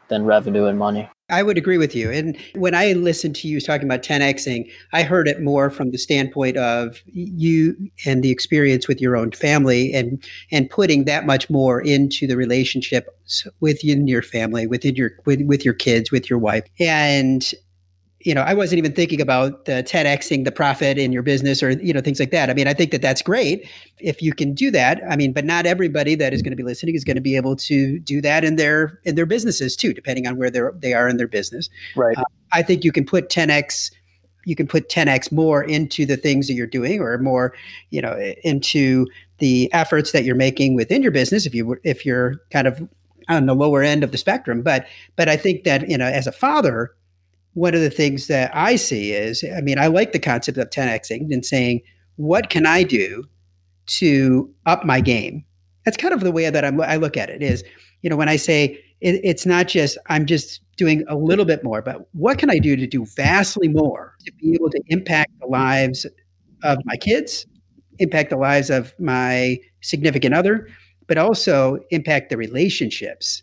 than 0.08 0.24
revenue 0.24 0.66
and 0.66 0.78
money. 0.78 1.08
I 1.32 1.42
would 1.42 1.56
agree 1.56 1.78
with 1.78 1.96
you. 1.96 2.10
And 2.10 2.36
when 2.54 2.74
I 2.74 2.92
listened 2.92 3.34
to 3.36 3.48
you 3.48 3.60
talking 3.60 3.86
about 3.86 4.02
10xing, 4.02 4.70
I 4.92 5.02
heard 5.02 5.26
it 5.26 5.40
more 5.40 5.70
from 5.70 5.90
the 5.90 5.98
standpoint 5.98 6.58
of 6.58 7.02
you 7.06 7.74
and 8.04 8.22
the 8.22 8.30
experience 8.30 8.86
with 8.86 9.00
your 9.00 9.16
own 9.16 9.32
family 9.32 9.92
and 9.94 10.22
and 10.50 10.68
putting 10.68 11.04
that 11.06 11.24
much 11.26 11.48
more 11.48 11.80
into 11.80 12.26
the 12.26 12.36
relationship 12.36 13.18
within 13.60 14.06
your 14.06 14.22
family, 14.22 14.66
within 14.66 14.94
your 14.94 15.12
with, 15.24 15.40
with 15.46 15.64
your 15.64 15.74
kids, 15.74 16.12
with 16.12 16.28
your 16.28 16.38
wife. 16.38 16.64
And 16.78 17.50
you 18.24 18.34
know, 18.34 18.42
I 18.42 18.54
wasn't 18.54 18.78
even 18.78 18.92
thinking 18.92 19.20
about 19.20 19.64
the 19.64 19.82
10xing 19.82 20.44
the 20.44 20.52
profit 20.52 20.98
in 20.98 21.12
your 21.12 21.22
business 21.22 21.62
or 21.62 21.70
you 21.70 21.92
know 21.92 22.00
things 22.00 22.20
like 22.20 22.30
that. 22.30 22.50
I 22.50 22.54
mean, 22.54 22.68
I 22.68 22.74
think 22.74 22.90
that 22.92 23.02
that's 23.02 23.22
great 23.22 23.68
if 23.98 24.22
you 24.22 24.32
can 24.32 24.54
do 24.54 24.70
that. 24.70 25.02
I 25.08 25.16
mean, 25.16 25.32
but 25.32 25.44
not 25.44 25.66
everybody 25.66 26.14
that 26.16 26.32
is 26.32 26.42
going 26.42 26.52
to 26.52 26.56
be 26.56 26.62
listening 26.62 26.94
is 26.94 27.04
going 27.04 27.16
to 27.16 27.22
be 27.22 27.36
able 27.36 27.56
to 27.56 27.98
do 28.00 28.20
that 28.20 28.44
in 28.44 28.56
their 28.56 29.00
in 29.04 29.14
their 29.14 29.26
businesses 29.26 29.76
too, 29.76 29.92
depending 29.92 30.26
on 30.26 30.36
where 30.36 30.50
they 30.50 30.60
they 30.78 30.94
are 30.94 31.08
in 31.08 31.16
their 31.16 31.28
business. 31.28 31.68
Right. 31.96 32.16
Uh, 32.16 32.24
I 32.52 32.62
think 32.62 32.84
you 32.84 32.92
can 32.92 33.04
put 33.04 33.28
10x 33.28 33.90
you 34.44 34.56
can 34.56 34.66
put 34.66 34.88
10x 34.88 35.30
more 35.30 35.62
into 35.62 36.04
the 36.04 36.16
things 36.16 36.48
that 36.48 36.54
you're 36.54 36.66
doing 36.66 37.00
or 37.00 37.16
more, 37.18 37.54
you 37.90 38.02
know, 38.02 38.16
into 38.42 39.06
the 39.38 39.72
efforts 39.72 40.12
that 40.12 40.24
you're 40.24 40.34
making 40.34 40.74
within 40.74 41.02
your 41.02 41.12
business 41.12 41.46
if 41.46 41.54
you 41.54 41.76
if 41.84 42.04
you're 42.04 42.36
kind 42.50 42.66
of 42.66 42.88
on 43.28 43.46
the 43.46 43.54
lower 43.54 43.82
end 43.82 44.02
of 44.02 44.12
the 44.12 44.18
spectrum. 44.18 44.62
But 44.62 44.86
but 45.16 45.28
I 45.28 45.36
think 45.36 45.64
that, 45.64 45.88
you 45.88 45.96
know, 45.96 46.06
as 46.06 46.26
a 46.26 46.32
father, 46.32 46.94
one 47.54 47.74
of 47.74 47.80
the 47.80 47.90
things 47.90 48.26
that 48.28 48.50
I 48.54 48.76
see 48.76 49.12
is, 49.12 49.44
I 49.56 49.60
mean, 49.60 49.78
I 49.78 49.88
like 49.88 50.12
the 50.12 50.18
concept 50.18 50.58
of 50.58 50.70
10xing 50.70 51.32
and 51.32 51.44
saying, 51.44 51.82
what 52.16 52.50
can 52.50 52.66
I 52.66 52.82
do 52.82 53.24
to 53.86 54.52
up 54.66 54.84
my 54.84 55.00
game? 55.00 55.44
That's 55.84 55.96
kind 55.96 56.14
of 56.14 56.20
the 56.20 56.32
way 56.32 56.48
that 56.48 56.64
I'm, 56.64 56.80
i 56.80 56.96
look 56.96 57.16
at 57.16 57.28
it 57.28 57.42
is, 57.42 57.64
you 58.02 58.10
know, 58.10 58.16
when 58.16 58.28
I 58.28 58.36
say 58.36 58.78
it, 59.00 59.20
it's 59.24 59.44
not 59.44 59.68
just, 59.68 59.98
I'm 60.08 60.26
just 60.26 60.60
doing 60.76 61.04
a 61.08 61.16
little 61.16 61.44
bit 61.44 61.62
more, 61.62 61.82
but 61.82 62.06
what 62.12 62.38
can 62.38 62.50
I 62.50 62.58
do 62.58 62.76
to 62.76 62.86
do 62.86 63.04
vastly 63.16 63.68
more 63.68 64.14
to 64.24 64.32
be 64.34 64.54
able 64.54 64.70
to 64.70 64.80
impact 64.88 65.32
the 65.40 65.46
lives 65.46 66.06
of 66.62 66.78
my 66.84 66.96
kids, 66.96 67.46
impact 67.98 68.30
the 68.30 68.36
lives 68.36 68.70
of 68.70 68.94
my 68.98 69.58
significant 69.82 70.34
other, 70.34 70.68
but 71.06 71.18
also 71.18 71.78
impact 71.90 72.30
the 72.30 72.36
relationships 72.36 73.42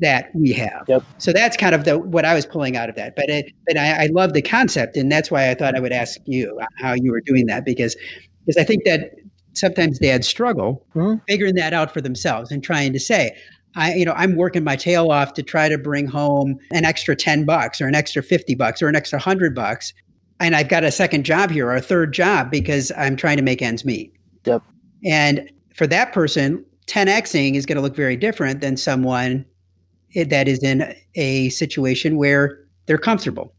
that 0.00 0.30
we 0.34 0.52
have. 0.52 0.84
Yep. 0.88 1.04
So 1.18 1.32
that's 1.32 1.56
kind 1.56 1.74
of 1.74 1.84
the 1.84 1.98
what 1.98 2.24
I 2.24 2.34
was 2.34 2.46
pulling 2.46 2.76
out 2.76 2.88
of 2.88 2.96
that. 2.96 3.14
But 3.16 3.28
it, 3.28 3.52
but 3.66 3.78
I, 3.78 4.04
I 4.04 4.06
love 4.06 4.32
the 4.32 4.42
concept, 4.42 4.96
and 4.96 5.10
that's 5.10 5.30
why 5.30 5.50
I 5.50 5.54
thought 5.54 5.76
I 5.76 5.80
would 5.80 5.92
ask 5.92 6.20
you 6.24 6.58
how 6.78 6.94
you 6.94 7.10
were 7.10 7.20
doing 7.20 7.46
that 7.46 7.64
because 7.64 7.96
because 8.44 8.60
I 8.60 8.64
think 8.64 8.84
that 8.84 9.12
sometimes 9.54 9.98
dads 9.98 10.26
struggle 10.26 10.84
mm-hmm. 10.94 11.22
figuring 11.28 11.54
that 11.54 11.72
out 11.72 11.92
for 11.92 12.00
themselves 12.00 12.50
and 12.50 12.62
trying 12.62 12.92
to 12.92 13.00
say. 13.00 13.36
I, 13.76 13.94
you 13.94 14.04
know, 14.04 14.12
I'm 14.12 14.36
working 14.36 14.62
my 14.62 14.76
tail 14.76 15.10
off 15.10 15.34
to 15.34 15.42
try 15.42 15.68
to 15.68 15.76
bring 15.76 16.06
home 16.06 16.60
an 16.70 16.84
extra 16.84 17.16
10 17.16 17.44
bucks 17.44 17.80
or 17.80 17.88
an 17.88 17.96
extra 17.96 18.22
50 18.22 18.54
bucks 18.54 18.80
or 18.80 18.86
an 18.86 18.94
extra 18.94 19.16
100 19.16 19.52
bucks. 19.52 19.92
And 20.38 20.54
I've 20.54 20.68
got 20.68 20.84
a 20.84 20.92
second 20.92 21.24
job 21.24 21.50
here 21.50 21.66
or 21.66 21.74
a 21.74 21.80
third 21.80 22.14
job 22.14 22.52
because 22.52 22.92
I'm 22.96 23.16
trying 23.16 23.36
to 23.36 23.42
make 23.42 23.62
ends 23.62 23.84
meet. 23.84 24.14
Yep. 24.44 24.62
And 25.04 25.50
for 25.74 25.88
that 25.88 26.12
person, 26.12 26.64
10xing 26.86 27.56
is 27.56 27.66
going 27.66 27.74
to 27.74 27.82
look 27.82 27.96
very 27.96 28.16
different 28.16 28.60
than 28.60 28.76
someone 28.76 29.44
that 30.14 30.48
is 30.48 30.62
in 30.62 30.94
a 31.14 31.48
situation 31.50 32.16
where 32.16 32.58
they're 32.86 32.98
comfortable. 32.98 33.52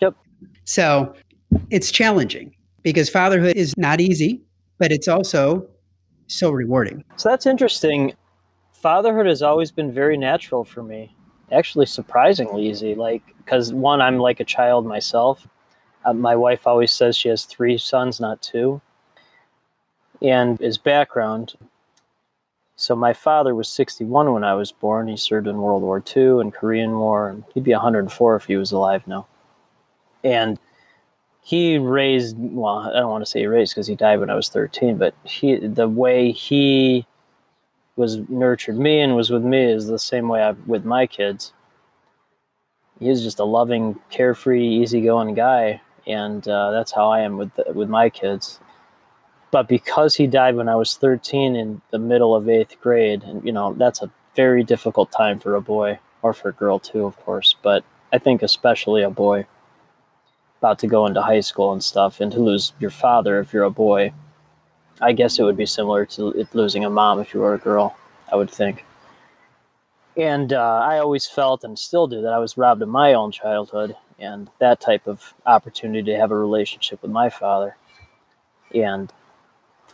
Yep. 0.00 0.14
So 0.64 1.14
it's 1.70 1.90
challenging 1.90 2.54
because 2.82 3.08
fatherhood 3.10 3.56
is 3.56 3.76
not 3.76 4.00
easy, 4.00 4.42
but 4.78 4.92
it's 4.92 5.08
also 5.08 5.66
so 6.26 6.50
rewarding. 6.50 7.04
So 7.16 7.28
that's 7.28 7.46
interesting. 7.46 8.14
Fatherhood 8.72 9.26
has 9.26 9.42
always 9.42 9.70
been 9.70 9.92
very 9.92 10.16
natural 10.16 10.64
for 10.64 10.82
me. 10.82 11.14
Actually, 11.52 11.86
surprisingly 11.86 12.68
easy. 12.68 12.94
Like, 12.94 13.22
because 13.38 13.72
one, 13.72 14.00
I'm 14.00 14.18
like 14.18 14.40
a 14.40 14.44
child 14.44 14.86
myself. 14.86 15.46
Uh, 16.04 16.12
my 16.12 16.36
wife 16.36 16.66
always 16.66 16.92
says 16.92 17.16
she 17.16 17.28
has 17.28 17.44
three 17.44 17.78
sons, 17.78 18.20
not 18.20 18.42
two. 18.42 18.80
And 20.22 20.58
his 20.58 20.78
background, 20.78 21.54
so 22.76 22.96
my 22.96 23.12
father 23.12 23.54
was 23.54 23.68
61 23.68 24.32
when 24.32 24.44
I 24.44 24.54
was 24.54 24.72
born. 24.72 25.08
He 25.08 25.16
served 25.16 25.46
in 25.46 25.58
World 25.58 25.82
War 25.82 26.02
II 26.16 26.40
and 26.40 26.52
Korean 26.52 26.98
War, 26.98 27.28
and 27.28 27.44
he'd 27.54 27.64
be 27.64 27.72
104 27.72 28.36
if 28.36 28.44
he 28.46 28.56
was 28.56 28.72
alive 28.72 29.06
now. 29.06 29.26
And 30.24 30.58
he 31.40 31.78
raised 31.78 32.36
well, 32.38 32.78
I 32.78 32.98
don't 32.98 33.10
want 33.10 33.24
to 33.24 33.30
say 33.30 33.40
he 33.40 33.46
raised 33.46 33.72
because 33.74 33.86
he 33.86 33.94
died 33.94 34.18
when 34.18 34.30
I 34.30 34.34
was 34.34 34.48
13, 34.48 34.96
but 34.96 35.14
he 35.24 35.56
the 35.56 35.88
way 35.88 36.32
he 36.32 37.06
was 37.96 38.16
nurtured 38.28 38.78
me 38.78 39.00
and 39.00 39.14
was 39.14 39.30
with 39.30 39.44
me 39.44 39.62
is 39.62 39.86
the 39.86 39.98
same 39.98 40.28
way 40.28 40.42
I 40.42 40.52
with 40.66 40.84
my 40.84 41.06
kids. 41.06 41.52
He's 42.98 43.22
just 43.22 43.40
a 43.40 43.44
loving, 43.44 44.00
carefree, 44.10 44.66
easygoing 44.66 45.34
guy, 45.34 45.80
and 46.06 46.46
uh, 46.48 46.70
that's 46.70 46.92
how 46.92 47.10
I 47.10 47.20
am 47.20 47.36
with 47.36 47.54
the, 47.54 47.72
with 47.72 47.88
my 47.88 48.08
kids 48.08 48.60
but 49.54 49.68
because 49.68 50.16
he 50.16 50.26
died 50.26 50.56
when 50.56 50.68
I 50.68 50.74
was 50.74 50.96
13 50.96 51.54
in 51.54 51.80
the 51.92 51.98
middle 52.00 52.34
of 52.34 52.48
eighth 52.48 52.80
grade, 52.80 53.22
and 53.22 53.40
you 53.44 53.52
know, 53.52 53.72
that's 53.74 54.02
a 54.02 54.10
very 54.34 54.64
difficult 54.64 55.12
time 55.12 55.38
for 55.38 55.54
a 55.54 55.60
boy 55.60 56.00
or 56.22 56.32
for 56.32 56.48
a 56.48 56.52
girl 56.52 56.80
too, 56.80 57.04
of 57.04 57.16
course, 57.18 57.54
but 57.62 57.84
I 58.12 58.18
think 58.18 58.42
especially 58.42 59.02
a 59.02 59.10
boy 59.10 59.46
about 60.58 60.80
to 60.80 60.88
go 60.88 61.06
into 61.06 61.22
high 61.22 61.38
school 61.38 61.72
and 61.72 61.84
stuff 61.84 62.20
and 62.20 62.32
to 62.32 62.40
lose 62.40 62.72
your 62.80 62.90
father 62.90 63.38
if 63.38 63.52
you're 63.52 63.62
a 63.62 63.70
boy. 63.70 64.12
I 65.00 65.12
guess 65.12 65.38
it 65.38 65.44
would 65.44 65.56
be 65.56 65.66
similar 65.66 66.04
to 66.06 66.48
losing 66.52 66.84
a 66.84 66.90
mom 66.90 67.20
if 67.20 67.32
you 67.32 67.38
were 67.38 67.54
a 67.54 67.58
girl, 67.58 67.96
I 68.32 68.34
would 68.34 68.50
think. 68.50 68.84
And 70.16 70.52
uh, 70.52 70.80
I 70.82 70.98
always 70.98 71.28
felt 71.28 71.62
and 71.62 71.78
still 71.78 72.08
do 72.08 72.22
that 72.22 72.32
I 72.32 72.40
was 72.40 72.58
robbed 72.58 72.82
of 72.82 72.88
my 72.88 73.14
own 73.14 73.30
childhood 73.30 73.94
and 74.18 74.50
that 74.58 74.80
type 74.80 75.06
of 75.06 75.32
opportunity 75.46 76.10
to 76.10 76.18
have 76.18 76.32
a 76.32 76.36
relationship 76.36 77.02
with 77.02 77.12
my 77.12 77.30
father. 77.30 77.76
And 78.74 79.12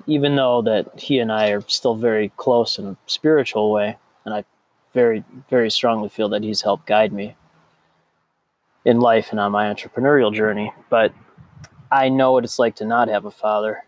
even 0.06 0.36
though 0.36 0.62
that 0.62 0.98
he 0.98 1.18
and 1.18 1.30
I 1.30 1.50
are 1.50 1.62
still 1.68 1.94
very 1.94 2.32
close 2.36 2.78
in 2.78 2.86
a 2.86 2.96
spiritual 3.06 3.70
way, 3.70 3.96
and 4.24 4.34
I 4.34 4.44
very, 4.92 5.24
very 5.48 5.70
strongly 5.70 6.08
feel 6.08 6.28
that 6.30 6.42
he's 6.42 6.62
helped 6.62 6.86
guide 6.86 7.12
me 7.12 7.36
in 8.84 9.00
life 9.00 9.28
and 9.30 9.38
on 9.38 9.52
my 9.52 9.72
entrepreneurial 9.72 10.34
journey. 10.34 10.72
But 10.88 11.12
I 11.92 12.08
know 12.08 12.32
what 12.32 12.44
it's 12.44 12.58
like 12.58 12.76
to 12.76 12.84
not 12.84 13.08
have 13.08 13.24
a 13.24 13.30
father, 13.30 13.84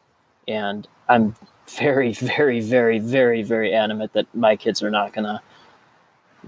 and 0.47 0.87
I'm 1.09 1.35
very, 1.69 2.13
very, 2.13 2.61
very, 2.61 2.99
very, 2.99 3.43
very 3.43 3.73
adamant 3.73 4.13
that 4.13 4.33
my 4.35 4.57
kids 4.57 4.83
are 4.83 4.91
not 4.91 5.13
to 5.25 5.43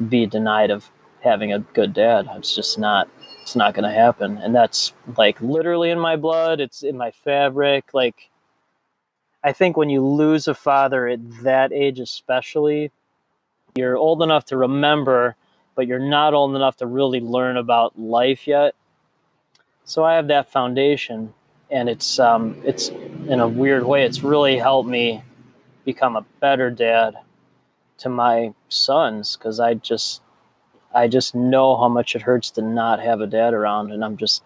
be 0.09 0.27
denied 0.27 0.71
of 0.71 0.91
having 1.23 1.53
a 1.53 1.61
good 1.61 1.93
dad. 1.95 2.29
It's 2.35 2.55
just 2.55 2.79
not. 2.79 3.09
It's 3.43 3.57
not 3.57 3.75
to 3.85 3.95
happen, 3.95 4.39
and 4.39 4.55
that's 4.55 4.95
like 5.19 5.41
literally 5.41 5.91
in 5.91 5.99
my 5.99 6.17
blood. 6.17 6.61
It's 6.61 6.83
in 6.83 6.97
my 6.97 7.11
fabric. 7.11 7.93
Like 7.93 8.31
I 9.45 9.53
think 9.53 9.77
when 9.77 9.91
you 9.91 10.05
lose 10.05 10.49
a 10.49 10.55
father 10.55 11.07
at 11.07 11.21
that 11.43 11.71
age, 11.71 12.01
especially, 12.01 12.91
you're 13.75 13.97
old 13.97 14.23
enough 14.23 14.47
to 14.47 14.57
remember, 14.57 15.37
but 15.75 15.87
you're 15.87 15.99
not 15.99 16.33
old 16.33 16.57
enough 16.57 16.79
to 16.79 16.87
really 16.87 17.21
learn 17.21 17.59
about 17.59 18.01
life 18.01 18.49
yet. 18.49 18.75
So 19.85 20.03
I 20.03 20.15
have 20.15 20.29
that 20.29 20.51
foundation, 20.51 21.35
and 21.71 21.91
it's 21.91 22.19
um, 22.19 22.57
it's 22.65 22.89
in 22.89 23.39
a 23.41 23.47
weird 23.47 23.85
way, 23.85 24.05
it's 24.05 24.23
really 24.23 24.57
helped 24.57 24.89
me 24.89 25.23
become 25.85 26.17
a 26.17 26.25
better 26.41 26.71
dad 26.71 27.15
to 27.99 28.09
my 28.09 28.55
sons 28.71 29.37
because 29.37 29.61
I 29.61 29.75
just 29.75 30.23
I 30.95 31.07
just 31.07 31.35
know 31.35 31.77
how 31.77 31.89
much 31.89 32.17
it 32.17 32.23
hurts 32.23 32.51
to 32.53 32.63
not 32.63 32.99
have 33.01 33.21
a 33.21 33.27
dad 33.27 33.53
around, 33.53 33.93
and 33.93 34.03
I'm 34.03 34.17
just 34.17 34.43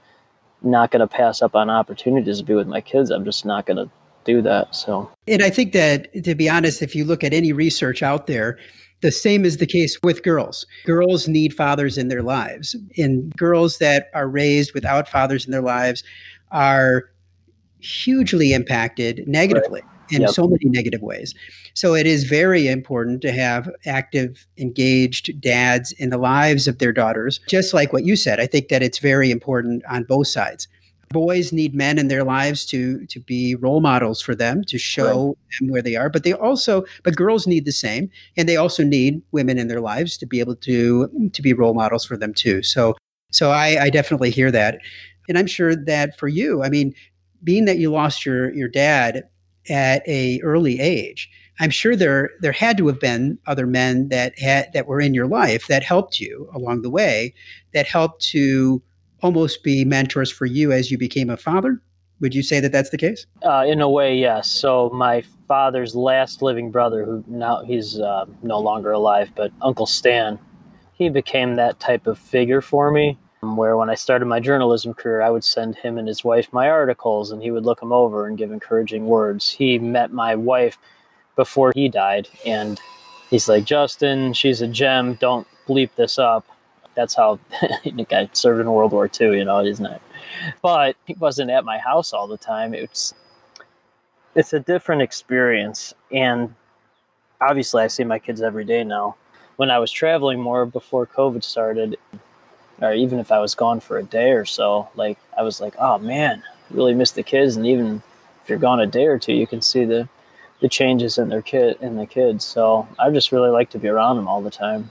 not 0.61 0.91
going 0.91 1.01
to 1.01 1.07
pass 1.07 1.41
up 1.41 1.55
on 1.55 1.71
opportunities 1.71 2.39
to 2.39 2.45
be 2.45 2.55
with 2.55 2.67
my 2.67 2.81
kids. 2.81 3.11
I'm 3.11 3.25
just 3.25 3.45
not 3.45 3.65
going 3.65 3.77
to 3.77 3.91
do 4.29 4.43
that. 4.43 4.75
So, 4.75 5.11
and 5.27 5.43
I 5.43 5.51
think 5.51 5.73
that 5.73 6.13
to 6.25 6.35
be 6.35 6.49
honest, 6.49 6.83
if 6.83 6.95
you 6.95 7.05
look 7.05 7.25
at 7.25 7.33
any 7.33 7.53
research 7.53 8.03
out 8.03 8.27
there, 8.27 8.59
the 9.01 9.11
same 9.11 9.45
is 9.45 9.57
the 9.57 9.67
case 9.67 9.99
with 10.03 10.23
girls. 10.23 10.67
Girls 10.85 11.27
need 11.27 11.55
fathers 11.55 11.97
in 11.97 12.09
their 12.09 12.23
lives, 12.23 12.77
and 12.97 13.35
girls 13.37 13.79
that 13.79 14.09
are 14.15 14.29
raised 14.29 14.75
without 14.75 15.09
fathers 15.09 15.47
in 15.47 15.53
their 15.53 15.63
lives 15.63 16.05
are 16.51 17.05
hugely 17.81 18.53
impacted 18.53 19.27
negatively. 19.27 19.81
Right. 19.81 19.93
In 20.11 20.23
yep. 20.23 20.31
so 20.31 20.49
many 20.49 20.65
negative 20.65 21.03
ways. 21.03 21.35
So, 21.75 21.95
it 21.95 22.07
is 22.07 22.25
very 22.25 22.67
important 22.67 23.21
to 23.21 23.31
have 23.31 23.69
active, 23.85 24.47
engaged 24.57 25.39
dads 25.39 25.93
in 25.93 26.09
the 26.09 26.17
lives 26.17 26.67
of 26.67 26.79
their 26.79 26.95
daughters. 26.95 27.41
Just 27.47 27.75
like 27.75 27.93
what 27.93 28.07
you 28.07 28.17
said, 28.17 28.41
I 28.41 28.47
think 28.47 28.69
that 28.69 28.83
it's 28.83 29.01
very 29.01 29.31
important 29.31 29.85
on 29.85 30.05
both 30.05 30.29
sides 30.29 30.67
boys 31.11 31.53
need 31.53 31.75
men 31.75 31.99
in 31.99 32.09
their 32.09 32.25
lives 32.25 32.67
to 32.67 33.05
to 33.07 33.21
be 33.21 33.55
role 33.55 33.81
models 33.81 34.21
for 34.21 34.35
them 34.35 34.63
to 34.65 34.79
show 34.79 35.29
right. 35.29 35.59
them 35.59 35.69
where 35.69 35.83
they 35.83 35.97
are 35.97 36.09
but 36.09 36.25
they 36.25 36.33
also 36.33 36.85
but 37.03 37.17
girls 37.17 37.47
need 37.47 37.65
the 37.65 37.73
same 37.73 38.11
and 38.37 38.49
they 38.49 38.57
also 38.57 38.85
need 38.85 39.23
women 39.33 39.59
in 39.59 39.69
their 39.69 39.81
lives 39.81 40.17
to 40.17 40.27
be 40.27 40.41
able 40.41 40.57
to 40.57 41.31
to 41.33 41.43
be 41.43 41.53
role 41.53 41.75
models 41.75 42.05
for 42.05 42.17
them 42.17 42.35
too 42.35 42.63
so 42.63 42.95
so 43.31 43.51
i 43.51 43.83
i 43.83 43.91
definitely 43.91 44.31
hear 44.31 44.51
that 44.51 44.79
and 45.29 45.39
i'm 45.39 45.47
sure 45.47 45.75
that 45.75 46.19
for 46.19 46.29
you 46.29 46.63
i 46.63 46.69
mean 46.69 46.95
being 47.43 47.65
that 47.65 47.79
you 47.79 47.91
lost 47.91 48.27
your 48.27 48.53
your 48.55 48.69
dad 48.69 49.29
at 49.71 50.07
a 50.09 50.41
early 50.43 50.81
age 50.81 51.31
I'm 51.61 51.71
sure 51.71 51.97
there 51.97 52.31
there 52.41 52.53
had 52.53 52.79
to 52.79 52.87
have 52.87 53.01
been 53.01 53.39
other 53.47 53.67
men 53.67 54.09
that 54.09 54.39
had 54.39 54.73
that 54.75 54.87
were 54.87 55.01
in 55.01 55.15
your 55.15 55.27
life 55.27 55.67
that 55.67 55.83
helped 55.83 56.21
you 56.21 56.49
along 56.55 56.83
the 56.83 56.91
way, 56.91 57.35
that 57.75 57.87
helped 57.87 58.23
to 58.27 58.83
almost 59.23 59.63
be 59.63 59.85
mentors 59.85 60.31
for 60.31 60.47
you 60.47 60.73
as 60.73 60.91
you 60.91 60.99
became 60.99 61.31
a 61.31 61.37
father. 61.37 61.81
Would 62.21 62.35
you 62.35 62.43
say 62.43 62.61
that 62.61 62.73
that's 62.73 62.91
the 62.91 62.99
case? 62.99 63.27
Uh, 63.45 63.65
in 63.67 63.81
a 63.81 63.89
way, 63.89 64.17
yes. 64.17 64.49
So 64.49 64.91
my 64.93 65.23
father's 65.47 65.95
last 65.95 66.43
living 66.43 66.71
brother, 66.71 67.05
who 67.05 67.25
now 67.29 67.63
he's 67.65 68.01
uh, 68.01 68.27
no 68.43 68.59
longer 68.59 68.91
alive, 68.91 69.31
but 69.37 69.53
Uncle 69.63 69.87
Stan, 69.87 70.39
he 70.95 71.09
became 71.09 71.55
that 71.57 71.79
type 71.79 72.07
of 72.07 72.19
figure 72.19 72.61
for 72.61 72.91
me. 72.91 73.19
Where 73.41 73.77
when 73.77 73.89
I 73.89 73.95
started 73.95 74.27
my 74.27 74.41
journalism 74.41 74.95
career, 74.95 75.23
I 75.23 75.31
would 75.31 75.45
send 75.45 75.77
him 75.77 75.97
and 75.97 76.09
his 76.09 76.25
wife 76.25 76.53
my 76.53 76.69
articles, 76.69 77.31
and 77.31 77.41
he 77.41 77.53
would 77.53 77.65
look 77.65 77.79
them 77.79 77.93
over 77.93 78.27
and 78.27 78.37
give 78.37 78.51
encouraging 78.51 79.07
words. 79.07 79.49
He 79.49 79.79
met 79.79 80.13
my 80.13 80.35
wife 80.35 80.77
before 81.37 81.71
he 81.73 81.89
died, 81.89 82.29
and 82.45 82.81
he's 83.31 83.49
like, 83.49 83.65
"Justin, 83.65 84.33
she's 84.33 84.61
a 84.61 84.67
gem. 84.67 85.15
Don't 85.15 85.47
bleep 85.69 85.91
this 85.95 86.19
up." 86.19 86.47
That's 86.99 87.15
how 87.15 87.39
the 87.85 88.07
guy 88.09 88.29
served 88.33 88.61
in 88.61 88.73
World 88.73 88.91
War 88.91 89.09
II, 89.09 89.39
you 89.39 89.45
know, 89.45 89.65
isn't 89.65 89.87
it? 89.87 90.03
But 90.63 90.97
he 91.05 91.15
wasn't 91.15 91.53
at 91.53 91.65
my 91.65 91.79
house 91.79 92.13
all 92.13 92.27
the 92.27 92.37
time. 92.37 92.75
It's 92.75 93.15
it's 94.35 94.53
a 94.53 94.59
different 94.59 95.03
experience, 95.03 95.95
and 96.11 96.53
obviously, 97.41 97.85
I 97.85 97.87
see 97.87 98.03
my 98.03 98.19
kids 98.19 98.43
every 98.43 98.65
day 98.65 98.83
now. 98.83 99.15
When 99.59 99.71
I 99.71 99.79
was 99.79 99.93
traveling 99.93 100.41
more 100.41 100.67
before 100.67 101.07
COVID 101.07 101.45
started, 101.45 101.97
or 102.81 102.93
even 102.93 103.21
if 103.21 103.31
I 103.31 103.39
was 103.39 103.55
gone 103.55 103.79
for 103.79 103.99
a 103.99 104.03
day 104.03 104.33
or 104.33 104.45
so, 104.45 104.89
like 104.97 105.19
I 105.39 105.43
was 105.43 105.61
like, 105.61 105.77
oh 105.79 105.99
man, 105.99 106.43
really 106.69 106.95
miss 106.95 107.13
the 107.13 107.23
kids. 107.23 107.55
And 107.55 107.65
even 107.65 108.03
if 108.43 108.49
you're 108.49 108.59
gone 108.59 108.81
a 108.81 108.87
day 108.89 109.07
or 109.07 109.21
two, 109.21 109.35
you 109.35 109.47
can 109.47 109.63
see 109.63 109.85
the 109.85 110.09
the 110.59 110.69
changes 110.69 111.17
in 111.17 111.29
their 111.29 111.43
kid 111.43 111.79
in 111.81 111.95
the 111.95 112.07
kids. 112.07 112.45
So 112.45 112.89
I 112.99 113.11
just 113.11 113.31
really 113.31 113.51
like 113.51 113.71
to 113.71 113.79
be 113.79 113.87
around 113.87 114.17
them 114.17 114.27
all 114.27 114.43
the 114.43 114.51
time. 114.51 114.91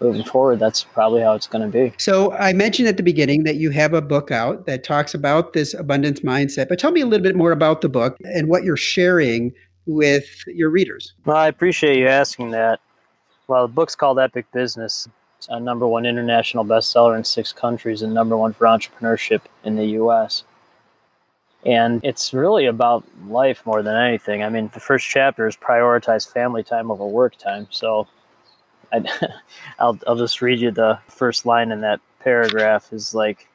Moving 0.00 0.24
forward, 0.24 0.58
that's 0.58 0.84
probably 0.84 1.22
how 1.22 1.34
it's 1.34 1.46
going 1.46 1.62
to 1.62 1.72
be. 1.72 1.94
So 1.98 2.32
I 2.32 2.52
mentioned 2.52 2.88
at 2.88 2.96
the 2.96 3.02
beginning 3.02 3.44
that 3.44 3.56
you 3.56 3.70
have 3.70 3.94
a 3.94 4.02
book 4.02 4.30
out 4.30 4.66
that 4.66 4.84
talks 4.84 5.14
about 5.14 5.52
this 5.52 5.72
abundance 5.72 6.20
mindset. 6.20 6.68
But 6.68 6.78
tell 6.78 6.90
me 6.90 7.00
a 7.00 7.06
little 7.06 7.22
bit 7.22 7.36
more 7.36 7.52
about 7.52 7.80
the 7.80 7.88
book 7.88 8.16
and 8.24 8.48
what 8.48 8.64
you're 8.64 8.76
sharing 8.76 9.52
with 9.86 10.26
your 10.46 10.70
readers. 10.70 11.14
Well, 11.24 11.36
I 11.36 11.48
appreciate 11.48 11.98
you 11.98 12.08
asking 12.08 12.50
that. 12.50 12.80
Well, 13.46 13.66
the 13.66 13.72
book's 13.72 13.94
called 13.94 14.18
Epic 14.18 14.46
Business 14.52 15.06
It's 15.38 15.48
a 15.48 15.60
number 15.60 15.86
one 15.86 16.06
international 16.06 16.64
bestseller 16.64 17.16
in 17.16 17.24
six 17.24 17.52
countries 17.52 18.02
and 18.02 18.14
number 18.14 18.36
one 18.36 18.52
for 18.52 18.66
entrepreneurship 18.66 19.42
in 19.62 19.76
the 19.76 19.86
US. 20.00 20.44
And 21.66 22.04
it's 22.04 22.34
really 22.34 22.66
about 22.66 23.04
life 23.26 23.64
more 23.64 23.82
than 23.82 23.96
anything. 23.96 24.42
I 24.42 24.48
mean, 24.48 24.70
the 24.74 24.80
first 24.80 25.06
chapter 25.06 25.46
is 25.46 25.56
prioritize 25.56 26.30
family 26.30 26.62
time 26.62 26.90
over 26.90 27.06
work 27.06 27.36
time. 27.36 27.66
So 27.70 28.06
I, 28.94 29.28
will 29.84 29.98
I'll 30.06 30.16
just 30.16 30.40
read 30.42 30.60
you 30.60 30.70
the 30.70 30.98
first 31.08 31.46
line 31.46 31.72
in 31.72 31.80
that 31.82 32.00
paragraph 32.20 32.92
is 32.92 33.14
like, 33.14 33.48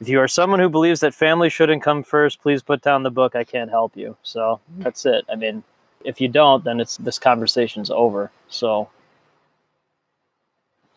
if 0.00 0.08
you 0.08 0.20
are 0.20 0.28
someone 0.28 0.60
who 0.60 0.68
believes 0.68 1.00
that 1.00 1.14
family 1.14 1.50
shouldn't 1.50 1.82
come 1.82 2.02
first, 2.02 2.40
please 2.40 2.62
put 2.62 2.82
down 2.82 3.02
the 3.02 3.10
book. 3.10 3.34
I 3.34 3.44
can't 3.44 3.70
help 3.70 3.96
you. 3.96 4.16
So 4.22 4.60
mm-hmm. 4.70 4.82
that's 4.82 5.04
it. 5.06 5.24
I 5.30 5.34
mean, 5.34 5.64
if 6.04 6.20
you 6.20 6.28
don't, 6.28 6.64
then 6.64 6.80
it's 6.80 6.96
this 6.98 7.18
conversation's 7.18 7.90
over. 7.90 8.30
So 8.48 8.88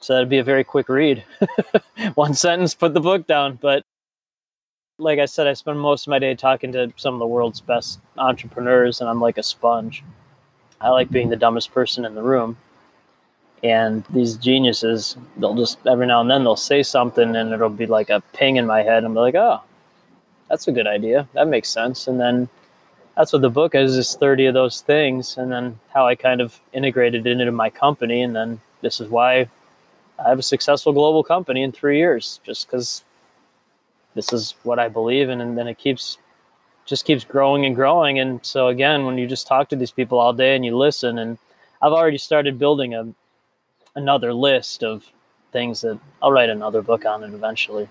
so 0.02 0.14
that'd 0.14 0.30
be 0.30 0.40
a 0.40 0.44
very 0.44 0.64
quick 0.64 0.90
read. 0.90 1.24
One 2.16 2.34
sentence, 2.34 2.74
put 2.74 2.96
the 2.96 3.00
book 3.00 3.28
down. 3.28 3.60
But 3.62 3.86
like 4.98 5.20
I 5.20 5.26
said, 5.26 5.46
I 5.46 5.54
spend 5.54 5.80
most 5.80 6.08
of 6.08 6.12
my 6.12 6.18
day 6.18 6.34
talking 6.34 6.72
to 6.72 6.92
some 6.98 7.14
of 7.14 7.20
the 7.20 7.28
world's 7.28 7.62
best 7.62 8.00
entrepreneurs, 8.18 9.00
and 9.00 9.10
I'm 9.10 9.22
like 9.22 9.38
a 9.38 9.44
sponge. 9.44 10.04
I 10.82 10.90
like 10.90 11.12
being 11.12 11.30
the 11.30 11.36
dumbest 11.36 11.72
person 11.72 12.04
in 12.04 12.16
the 12.16 12.24
room. 12.24 12.58
And 13.64 14.04
these 14.10 14.38
geniuses, 14.38 15.18
they'll 15.38 15.56
just 15.56 15.86
every 15.86 16.08
now 16.08 16.22
and 16.22 16.30
then 16.30 16.44
they'll 16.44 16.56
say 16.56 16.82
something, 16.82 17.36
and 17.36 17.54
it'll 17.54 17.70
be 17.70 17.86
like 17.86 18.10
a 18.10 18.22
ping 18.34 18.56
in 18.56 18.66
my 18.66 18.82
head. 18.82 19.04
I'm 19.04 19.14
like, 19.14 19.36
oh, 19.36 19.62
that's 20.50 20.68
a 20.68 20.72
good 20.72 20.88
idea. 20.88 21.28
That 21.34 21.48
makes 21.48 21.70
sense. 21.70 22.08
And 22.08 22.20
then 22.20 22.50
that's 23.16 23.34
what 23.34 23.44
the 23.44 23.50
book 23.50 23.76
is: 23.76 23.98
is 23.98 24.16
30 24.16 24.48
of 24.48 24.54
those 24.56 24.82
things, 24.82 25.38
and 25.38 25.52
then 25.52 25.80
how 25.94 26.08
I 26.08 26.16
kind 26.16 26.42
of 26.42 26.60
integrated 26.74 27.28
it 27.28 27.40
into 27.40 27.52
my 27.52 27.70
company, 27.70 28.24
and 28.24 28.36
then 28.36 28.60
this 28.82 29.00
is 29.00 29.10
why 29.10 29.48
I 30.24 30.30
have 30.30 30.40
a 30.40 30.44
successful 30.44 30.94
global 30.94 31.24
company 31.24 31.64
in 31.64 31.72
three 31.72 31.98
years 31.98 32.40
just 32.44 32.68
because 32.68 33.04
this 34.16 34.34
is 34.34 34.56
what 34.64 34.80
I 34.80 34.88
believe 34.88 35.30
in. 35.30 35.42
And 35.42 35.58
then 35.58 35.68
it 35.68 35.78
keeps 35.78 36.18
just 36.86 37.06
keeps 37.06 37.24
growing 37.24 37.66
and 37.66 37.76
growing. 37.76 38.20
And 38.20 38.44
so 38.46 38.68
again, 38.68 39.06
when 39.06 39.18
you 39.18 39.28
just 39.28 39.48
talk 39.48 39.70
to 39.70 39.76
these 39.76 39.92
people 39.92 40.20
all 40.20 40.34
day 40.34 40.56
and 40.56 40.66
you 40.66 40.76
listen, 40.76 41.18
and 41.18 41.38
I've 41.82 41.94
already 41.94 42.18
started 42.18 42.60
building 42.60 42.94
a 42.94 43.08
another 43.96 44.34
list 44.34 44.84
of 44.84 45.04
things 45.52 45.82
that 45.82 46.00
I'll 46.22 46.32
write 46.32 46.50
another 46.50 46.82
book 46.82 47.06
on 47.06 47.24
it 47.24 47.34
eventually. 47.34 47.88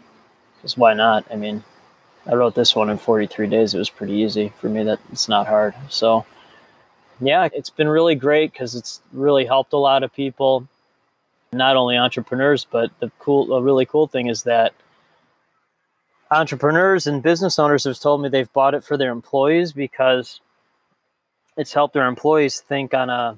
Because 0.57 0.77
why 0.77 0.95
not? 0.95 1.25
I 1.31 1.37
mean, 1.37 1.63
I 2.27 2.35
wrote 2.35 2.55
this 2.55 2.75
one 2.75 2.91
in 2.91 2.99
43 2.99 3.47
days. 3.47 3.75
It 3.75 3.79
was 3.79 3.91
pretty 3.91 4.15
easy 4.15 4.53
for 4.59 4.69
me. 4.69 4.83
That 4.85 5.01
it's 5.13 5.29
not 5.29 5.47
hard. 5.47 5.75
So 5.89 6.25
yeah, 7.21 7.49
it's 7.53 7.71
been 7.71 7.89
really 7.89 8.15
great 8.15 8.53
because 8.53 8.75
it's 8.75 9.01
really 9.13 9.45
helped 9.45 9.73
a 9.73 9.79
lot 9.79 10.03
of 10.03 10.13
people 10.13 10.67
not 11.53 11.77
only 11.77 11.97
entrepreneurs, 11.97 12.65
but 12.71 12.91
the 13.01 13.11
cool, 13.19 13.53
a 13.53 13.63
really 13.63 13.85
cool 13.85 14.07
thing 14.07 14.29
is 14.29 14.45
that 14.45 14.73
entrepreneurs 16.31 17.07
and 17.07 17.23
business 17.23 17.59
owners 17.59 17.85
have 17.85 17.99
told 17.99 18.23
me 18.23 18.29
they've 18.29 18.53
bought 18.53 18.75
it 18.75 18.85
for 18.85 18.97
their 18.97 19.11
employees 19.11 19.73
because 19.73 20.41
it's 21.57 21.73
helped 21.73 21.95
their 21.95 22.07
employees 22.07 22.61
think 22.61 22.95
on 22.95 23.11
a 23.11 23.37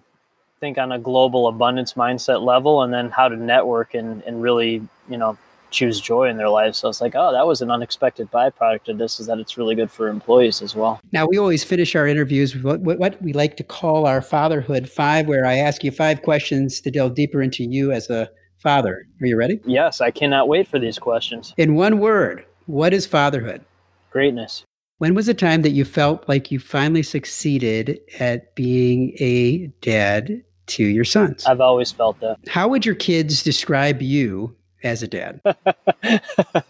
think 0.62 0.78
on 0.78 0.92
a 0.92 0.98
global 0.98 1.48
abundance 1.48 1.94
mindset 1.94 2.40
level 2.40 2.82
and 2.82 2.94
then 2.94 3.10
how 3.10 3.26
to 3.26 3.34
network 3.34 3.94
and, 3.94 4.22
and 4.22 4.40
really 4.40 4.80
you 5.08 5.16
know 5.16 5.36
choose 5.70 6.00
joy 6.00 6.28
in 6.28 6.36
their 6.36 6.50
lives. 6.50 6.78
So 6.78 6.88
it's 6.88 7.00
like, 7.00 7.14
oh, 7.16 7.32
that 7.32 7.46
was 7.46 7.62
an 7.62 7.70
unexpected 7.70 8.30
byproduct 8.30 8.88
of 8.88 8.98
this 8.98 9.18
is 9.18 9.26
that 9.26 9.38
it's 9.38 9.56
really 9.58 9.74
good 9.74 9.90
for 9.90 10.08
employees 10.08 10.62
as 10.62 10.76
well. 10.76 11.00
Now, 11.12 11.26
we 11.26 11.38
always 11.38 11.64
finish 11.64 11.96
our 11.96 12.06
interviews 12.06 12.54
with 12.54 12.82
what, 12.82 12.98
what 12.98 13.20
we 13.22 13.32
like 13.32 13.56
to 13.56 13.64
call 13.64 14.06
our 14.06 14.20
fatherhood 14.20 14.88
five, 14.88 15.26
where 15.26 15.46
I 15.46 15.54
ask 15.54 15.82
you 15.82 15.90
five 15.90 16.22
questions 16.22 16.80
to 16.82 16.90
delve 16.90 17.14
deeper 17.14 17.42
into 17.42 17.64
you 17.64 17.90
as 17.90 18.10
a 18.10 18.28
father. 18.58 19.06
Are 19.22 19.26
you 19.26 19.36
ready? 19.36 19.60
Yes, 19.64 20.02
I 20.02 20.10
cannot 20.10 20.46
wait 20.46 20.68
for 20.68 20.78
these 20.78 20.98
questions. 20.98 21.54
In 21.56 21.74
one 21.74 21.98
word, 21.98 22.44
what 22.66 22.92
is 22.92 23.06
fatherhood? 23.06 23.64
Greatness. 24.10 24.64
When 24.98 25.14
was 25.14 25.26
the 25.26 25.34
time 25.34 25.62
that 25.62 25.70
you 25.70 25.86
felt 25.86 26.28
like 26.28 26.52
you 26.52 26.60
finally 26.60 27.02
succeeded 27.02 27.98
at 28.20 28.54
being 28.54 29.16
a 29.18 29.68
dad 29.80 30.44
to 30.66 30.84
your 30.84 31.04
sons? 31.04 31.44
I've 31.46 31.60
always 31.60 31.90
felt 31.90 32.20
that. 32.20 32.38
How 32.48 32.68
would 32.68 32.86
your 32.86 32.94
kids 32.94 33.42
describe 33.42 34.02
you 34.02 34.56
as 34.82 35.02
a 35.02 35.08
dad? 35.08 35.40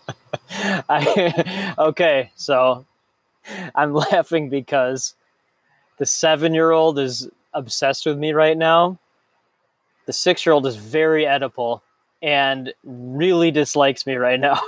I, 0.88 1.74
okay, 1.78 2.30
so 2.36 2.84
I'm 3.74 3.92
laughing 4.12 4.48
because 4.48 5.14
the 5.98 6.06
seven 6.06 6.54
year 6.54 6.70
old 6.70 6.98
is 6.98 7.28
obsessed 7.54 8.06
with 8.06 8.18
me 8.18 8.32
right 8.32 8.56
now. 8.56 8.98
The 10.06 10.12
six 10.12 10.44
year 10.44 10.52
old 10.52 10.66
is 10.66 10.76
very 10.76 11.24
Oedipal 11.24 11.80
and 12.22 12.72
really 12.84 13.50
dislikes 13.50 14.06
me 14.06 14.14
right 14.14 14.38
now. 14.38 14.60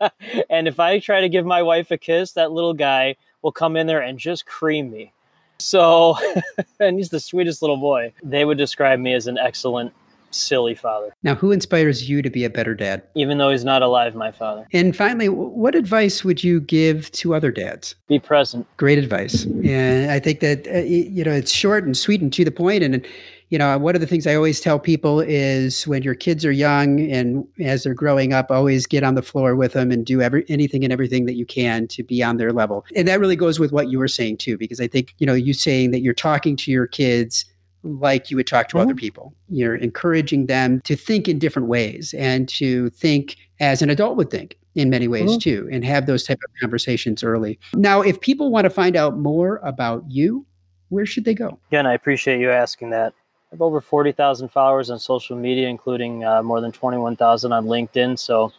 and 0.50 0.68
if 0.68 0.78
I 0.78 0.98
try 0.98 1.20
to 1.20 1.28
give 1.28 1.46
my 1.46 1.62
wife 1.62 1.90
a 1.90 1.98
kiss, 1.98 2.32
that 2.32 2.52
little 2.52 2.74
guy 2.74 3.16
will 3.40 3.52
come 3.52 3.76
in 3.76 3.86
there 3.86 4.00
and 4.00 4.18
just 4.18 4.46
cream 4.46 4.90
me. 4.90 5.12
So, 5.58 6.16
and 6.80 6.96
he's 6.96 7.10
the 7.10 7.20
sweetest 7.20 7.62
little 7.62 7.76
boy. 7.76 8.12
They 8.22 8.44
would 8.44 8.58
describe 8.58 8.98
me 8.98 9.14
as 9.14 9.26
an 9.26 9.38
excellent 9.38 9.92
silly 10.34 10.74
father. 10.74 11.14
Now, 11.22 11.34
who 11.34 11.52
inspires 11.52 12.08
you 12.08 12.22
to 12.22 12.30
be 12.30 12.44
a 12.44 12.50
better 12.50 12.74
dad? 12.74 13.02
Even 13.14 13.38
though 13.38 13.50
he's 13.50 13.64
not 13.64 13.82
alive, 13.82 14.14
my 14.14 14.30
father. 14.30 14.66
And 14.72 14.96
finally, 14.96 15.28
what 15.28 15.74
advice 15.74 16.24
would 16.24 16.42
you 16.42 16.60
give 16.60 17.10
to 17.12 17.34
other 17.34 17.50
dads? 17.50 17.94
Be 18.08 18.18
present. 18.18 18.66
Great 18.76 18.98
advice. 18.98 19.44
And 19.44 20.10
I 20.10 20.18
think 20.18 20.40
that, 20.40 20.66
uh, 20.68 20.78
you 20.78 21.24
know, 21.24 21.32
it's 21.32 21.52
short 21.52 21.84
and 21.84 21.96
sweet 21.96 22.20
and 22.20 22.32
to 22.32 22.44
the 22.44 22.50
point. 22.50 22.82
And, 22.82 23.06
you 23.52 23.58
know, 23.58 23.76
one 23.76 23.94
of 23.94 24.00
the 24.00 24.06
things 24.06 24.26
I 24.26 24.34
always 24.34 24.62
tell 24.62 24.78
people 24.78 25.20
is 25.20 25.86
when 25.86 26.02
your 26.02 26.14
kids 26.14 26.42
are 26.46 26.50
young 26.50 26.98
and 27.12 27.46
as 27.60 27.82
they're 27.82 27.92
growing 27.92 28.32
up, 28.32 28.50
always 28.50 28.86
get 28.86 29.04
on 29.04 29.14
the 29.14 29.20
floor 29.20 29.54
with 29.54 29.74
them 29.74 29.90
and 29.90 30.06
do 30.06 30.22
every, 30.22 30.46
anything 30.48 30.84
and 30.84 30.92
everything 30.92 31.26
that 31.26 31.34
you 31.34 31.44
can 31.44 31.86
to 31.88 32.02
be 32.02 32.22
on 32.22 32.38
their 32.38 32.50
level. 32.50 32.86
And 32.96 33.06
that 33.08 33.20
really 33.20 33.36
goes 33.36 33.60
with 33.60 33.70
what 33.70 33.90
you 33.90 33.98
were 33.98 34.08
saying 34.08 34.38
too, 34.38 34.56
because 34.56 34.80
I 34.80 34.88
think, 34.88 35.14
you 35.18 35.26
know, 35.26 35.34
you 35.34 35.52
saying 35.52 35.90
that 35.90 36.00
you're 36.00 36.14
talking 36.14 36.56
to 36.56 36.70
your 36.70 36.86
kids 36.86 37.44
like 37.82 38.30
you 38.30 38.38
would 38.38 38.46
talk 38.46 38.68
to 38.68 38.76
mm-hmm. 38.76 38.86
other 38.86 38.94
people. 38.94 39.34
You're 39.50 39.76
encouraging 39.76 40.46
them 40.46 40.80
to 40.84 40.96
think 40.96 41.28
in 41.28 41.38
different 41.38 41.68
ways 41.68 42.14
and 42.14 42.48
to 42.48 42.88
think 42.88 43.36
as 43.60 43.82
an 43.82 43.90
adult 43.90 44.16
would 44.16 44.30
think 44.30 44.58
in 44.76 44.88
many 44.88 45.08
ways 45.08 45.28
mm-hmm. 45.28 45.38
too 45.40 45.68
and 45.70 45.84
have 45.84 46.06
those 46.06 46.24
type 46.24 46.38
of 46.42 46.50
conversations 46.58 47.22
early. 47.22 47.58
Now, 47.74 48.00
if 48.00 48.18
people 48.18 48.50
want 48.50 48.64
to 48.64 48.70
find 48.70 48.96
out 48.96 49.18
more 49.18 49.58
about 49.58 50.04
you, 50.08 50.46
where 50.88 51.04
should 51.04 51.26
they 51.26 51.34
go? 51.34 51.58
Again, 51.68 51.86
I 51.86 51.92
appreciate 51.92 52.40
you 52.40 52.50
asking 52.50 52.88
that. 52.90 53.12
I 53.52 53.54
have 53.54 53.60
over 53.60 53.82
40,000 53.82 54.48
followers 54.48 54.88
on 54.88 54.98
social 54.98 55.36
media, 55.36 55.68
including 55.68 56.24
uh, 56.24 56.42
more 56.42 56.62
than 56.62 56.72
21,000 56.72 57.52
on 57.52 57.66
LinkedIn. 57.66 58.18
So 58.18 58.50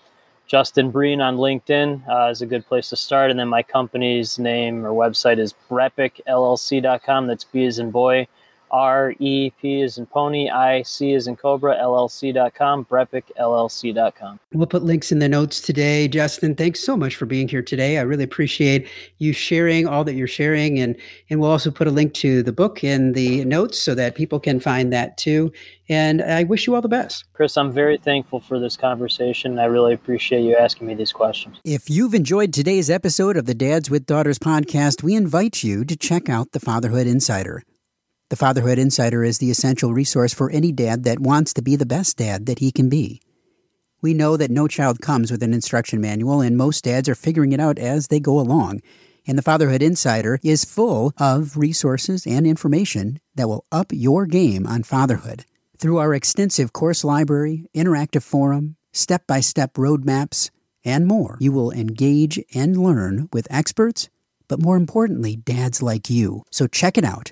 Justin 0.45 0.91
Breen 0.91 1.19
on 1.19 1.37
LinkedIn 1.37 2.07
uh, 2.07 2.29
is 2.29 2.43
a 2.43 2.45
good 2.45 2.63
place 2.67 2.89
to 2.89 2.95
start. 2.95 3.31
And 3.31 3.39
then 3.39 3.47
my 3.47 3.63
company's 3.63 4.37
name 4.37 4.85
or 4.85 4.91
website 4.91 5.39
is 5.39 5.55
brepicllc.com. 5.67 7.25
That's 7.25 7.43
B 7.43 7.65
as 7.65 7.79
in 7.79 7.89
boy, 7.89 8.27
R 8.73 9.13
E 9.19 9.51
P 9.61 9.81
is 9.81 9.99
in 9.99 10.07
pony, 10.07 10.49
I 10.49 10.81
C 10.81 11.13
is 11.13 11.27
in 11.27 11.35
cobra, 11.35 11.77
LLC.com, 11.77 12.85
brepicllc.com. 12.85 14.39
We'll 14.51 14.67
put 14.67 14.83
links 14.83 15.11
in 15.11 15.19
the 15.19 15.29
notes 15.29 15.61
today. 15.61 16.07
Justin, 16.07 16.55
thanks 16.55 16.79
so 16.79 16.97
much 16.97 17.15
for 17.15 17.27
being 17.27 17.47
here 17.47 17.61
today. 17.61 17.99
I 17.99 18.01
really 18.01 18.23
appreciate 18.23 18.89
you 19.19 19.31
sharing 19.31 19.87
all 19.87 20.03
that 20.05 20.15
you're 20.15 20.27
sharing. 20.27 20.79
And, 20.79 20.95
and 21.29 21.39
we'll 21.39 21.51
also 21.51 21.69
put 21.69 21.85
a 21.85 21.91
link 21.91 22.15
to 22.15 22.41
the 22.41 22.51
book 22.51 22.83
in 22.83 23.13
the 23.13 23.45
notes 23.45 23.79
so 23.79 23.93
that 23.93 24.15
people 24.15 24.39
can 24.39 24.59
find 24.59 24.91
that 24.91 25.17
too. 25.17 25.51
And 25.87 26.23
I 26.23 26.43
wish 26.43 26.65
you 26.65 26.73
all 26.73 26.81
the 26.81 26.87
best. 26.87 27.25
Chris, 27.33 27.55
I'm 27.57 27.71
very 27.71 27.99
thankful 27.99 28.39
for 28.39 28.59
this 28.59 28.75
conversation. 28.75 29.59
I 29.59 29.65
really 29.65 29.93
appreciate 29.93 30.41
you 30.41 30.55
asking 30.55 30.87
me 30.87 30.95
these 30.95 31.11
questions. 31.11 31.59
If 31.63 31.91
you've 31.91 32.15
enjoyed 32.15 32.51
today's 32.51 32.89
episode 32.89 33.37
of 33.37 33.45
the 33.45 33.53
Dads 33.53 33.91
with 33.91 34.07
Daughters 34.07 34.39
podcast, 34.39 35.03
we 35.03 35.13
invite 35.13 35.63
you 35.63 35.85
to 35.85 35.95
check 35.95 36.27
out 36.27 36.53
the 36.53 36.59
Fatherhood 36.59 37.05
Insider. 37.05 37.61
The 38.29 38.37
Fatherhood 38.37 38.79
Insider 38.79 39.23
is 39.23 39.37
the 39.37 39.51
essential 39.51 39.93
resource 39.93 40.33
for 40.33 40.49
any 40.49 40.71
dad 40.71 41.03
that 41.03 41.19
wants 41.19 41.53
to 41.53 41.61
be 41.61 41.75
the 41.75 41.85
best 41.85 42.17
dad 42.17 42.45
that 42.47 42.59
he 42.59 42.71
can 42.71 42.89
be. 42.89 43.21
We 44.01 44.13
know 44.13 44.37
that 44.37 44.49
no 44.49 44.67
child 44.67 45.01
comes 45.01 45.29
with 45.29 45.43
an 45.43 45.53
instruction 45.53 46.01
manual, 46.01 46.41
and 46.41 46.57
most 46.57 46.83
dads 46.83 47.07
are 47.07 47.15
figuring 47.15 47.51
it 47.51 47.59
out 47.59 47.77
as 47.77 48.07
they 48.07 48.19
go 48.19 48.39
along. 48.39 48.81
And 49.27 49.37
the 49.37 49.43
Fatherhood 49.43 49.83
Insider 49.83 50.39
is 50.43 50.65
full 50.65 51.13
of 51.17 51.57
resources 51.57 52.25
and 52.25 52.47
information 52.47 53.19
that 53.35 53.47
will 53.47 53.65
up 53.71 53.91
your 53.91 54.25
game 54.25 54.65
on 54.65 54.83
fatherhood. 54.83 55.45
Through 55.77 55.99
our 55.99 56.13
extensive 56.13 56.73
course 56.73 57.03
library, 57.03 57.65
interactive 57.75 58.23
forum, 58.23 58.77
step 58.91 59.27
by 59.27 59.41
step 59.41 59.73
roadmaps, 59.73 60.49
and 60.83 61.05
more, 61.05 61.37
you 61.39 61.51
will 61.51 61.71
engage 61.71 62.43
and 62.53 62.77
learn 62.77 63.29
with 63.31 63.47
experts, 63.51 64.09
but 64.47 64.61
more 64.61 64.75
importantly, 64.75 65.35
dads 65.35 65.81
like 65.81 66.09
you. 66.09 66.43
So 66.51 66.67
check 66.67 66.97
it 66.97 67.05
out 67.05 67.31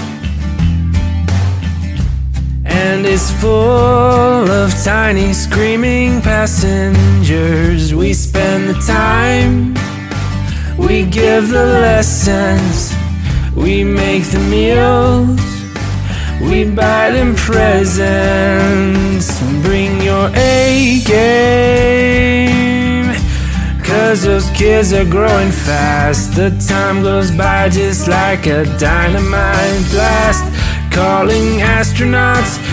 and 2.81 3.05
it's 3.05 3.29
full 3.39 4.49
of 4.49 4.73
tiny 4.83 5.33
screaming 5.33 6.19
passengers. 6.21 7.93
We 7.93 8.13
spend 8.13 8.69
the 8.69 8.79
time, 8.99 9.75
we 10.77 11.05
give 11.05 11.49
the 11.49 11.65
lessons, 11.87 12.93
we 13.55 13.83
make 13.83 14.23
the 14.35 14.39
meals, 14.55 15.39
we 16.41 16.63
buy 16.81 17.11
them 17.11 17.35
presents. 17.35 19.27
Bring 19.61 20.01
your 20.01 20.31
A 20.33 21.01
game. 21.05 22.41
Cause 23.83 24.23
those 24.23 24.49
kids 24.51 24.91
are 24.93 25.05
growing 25.05 25.51
fast. 25.51 26.33
The 26.35 26.49
time 26.67 27.03
goes 27.03 27.29
by 27.29 27.69
just 27.69 28.07
like 28.07 28.47
a 28.47 28.65
dynamite 28.79 29.85
blast 29.91 30.43
calling 30.91 31.59
astronauts 31.59 32.59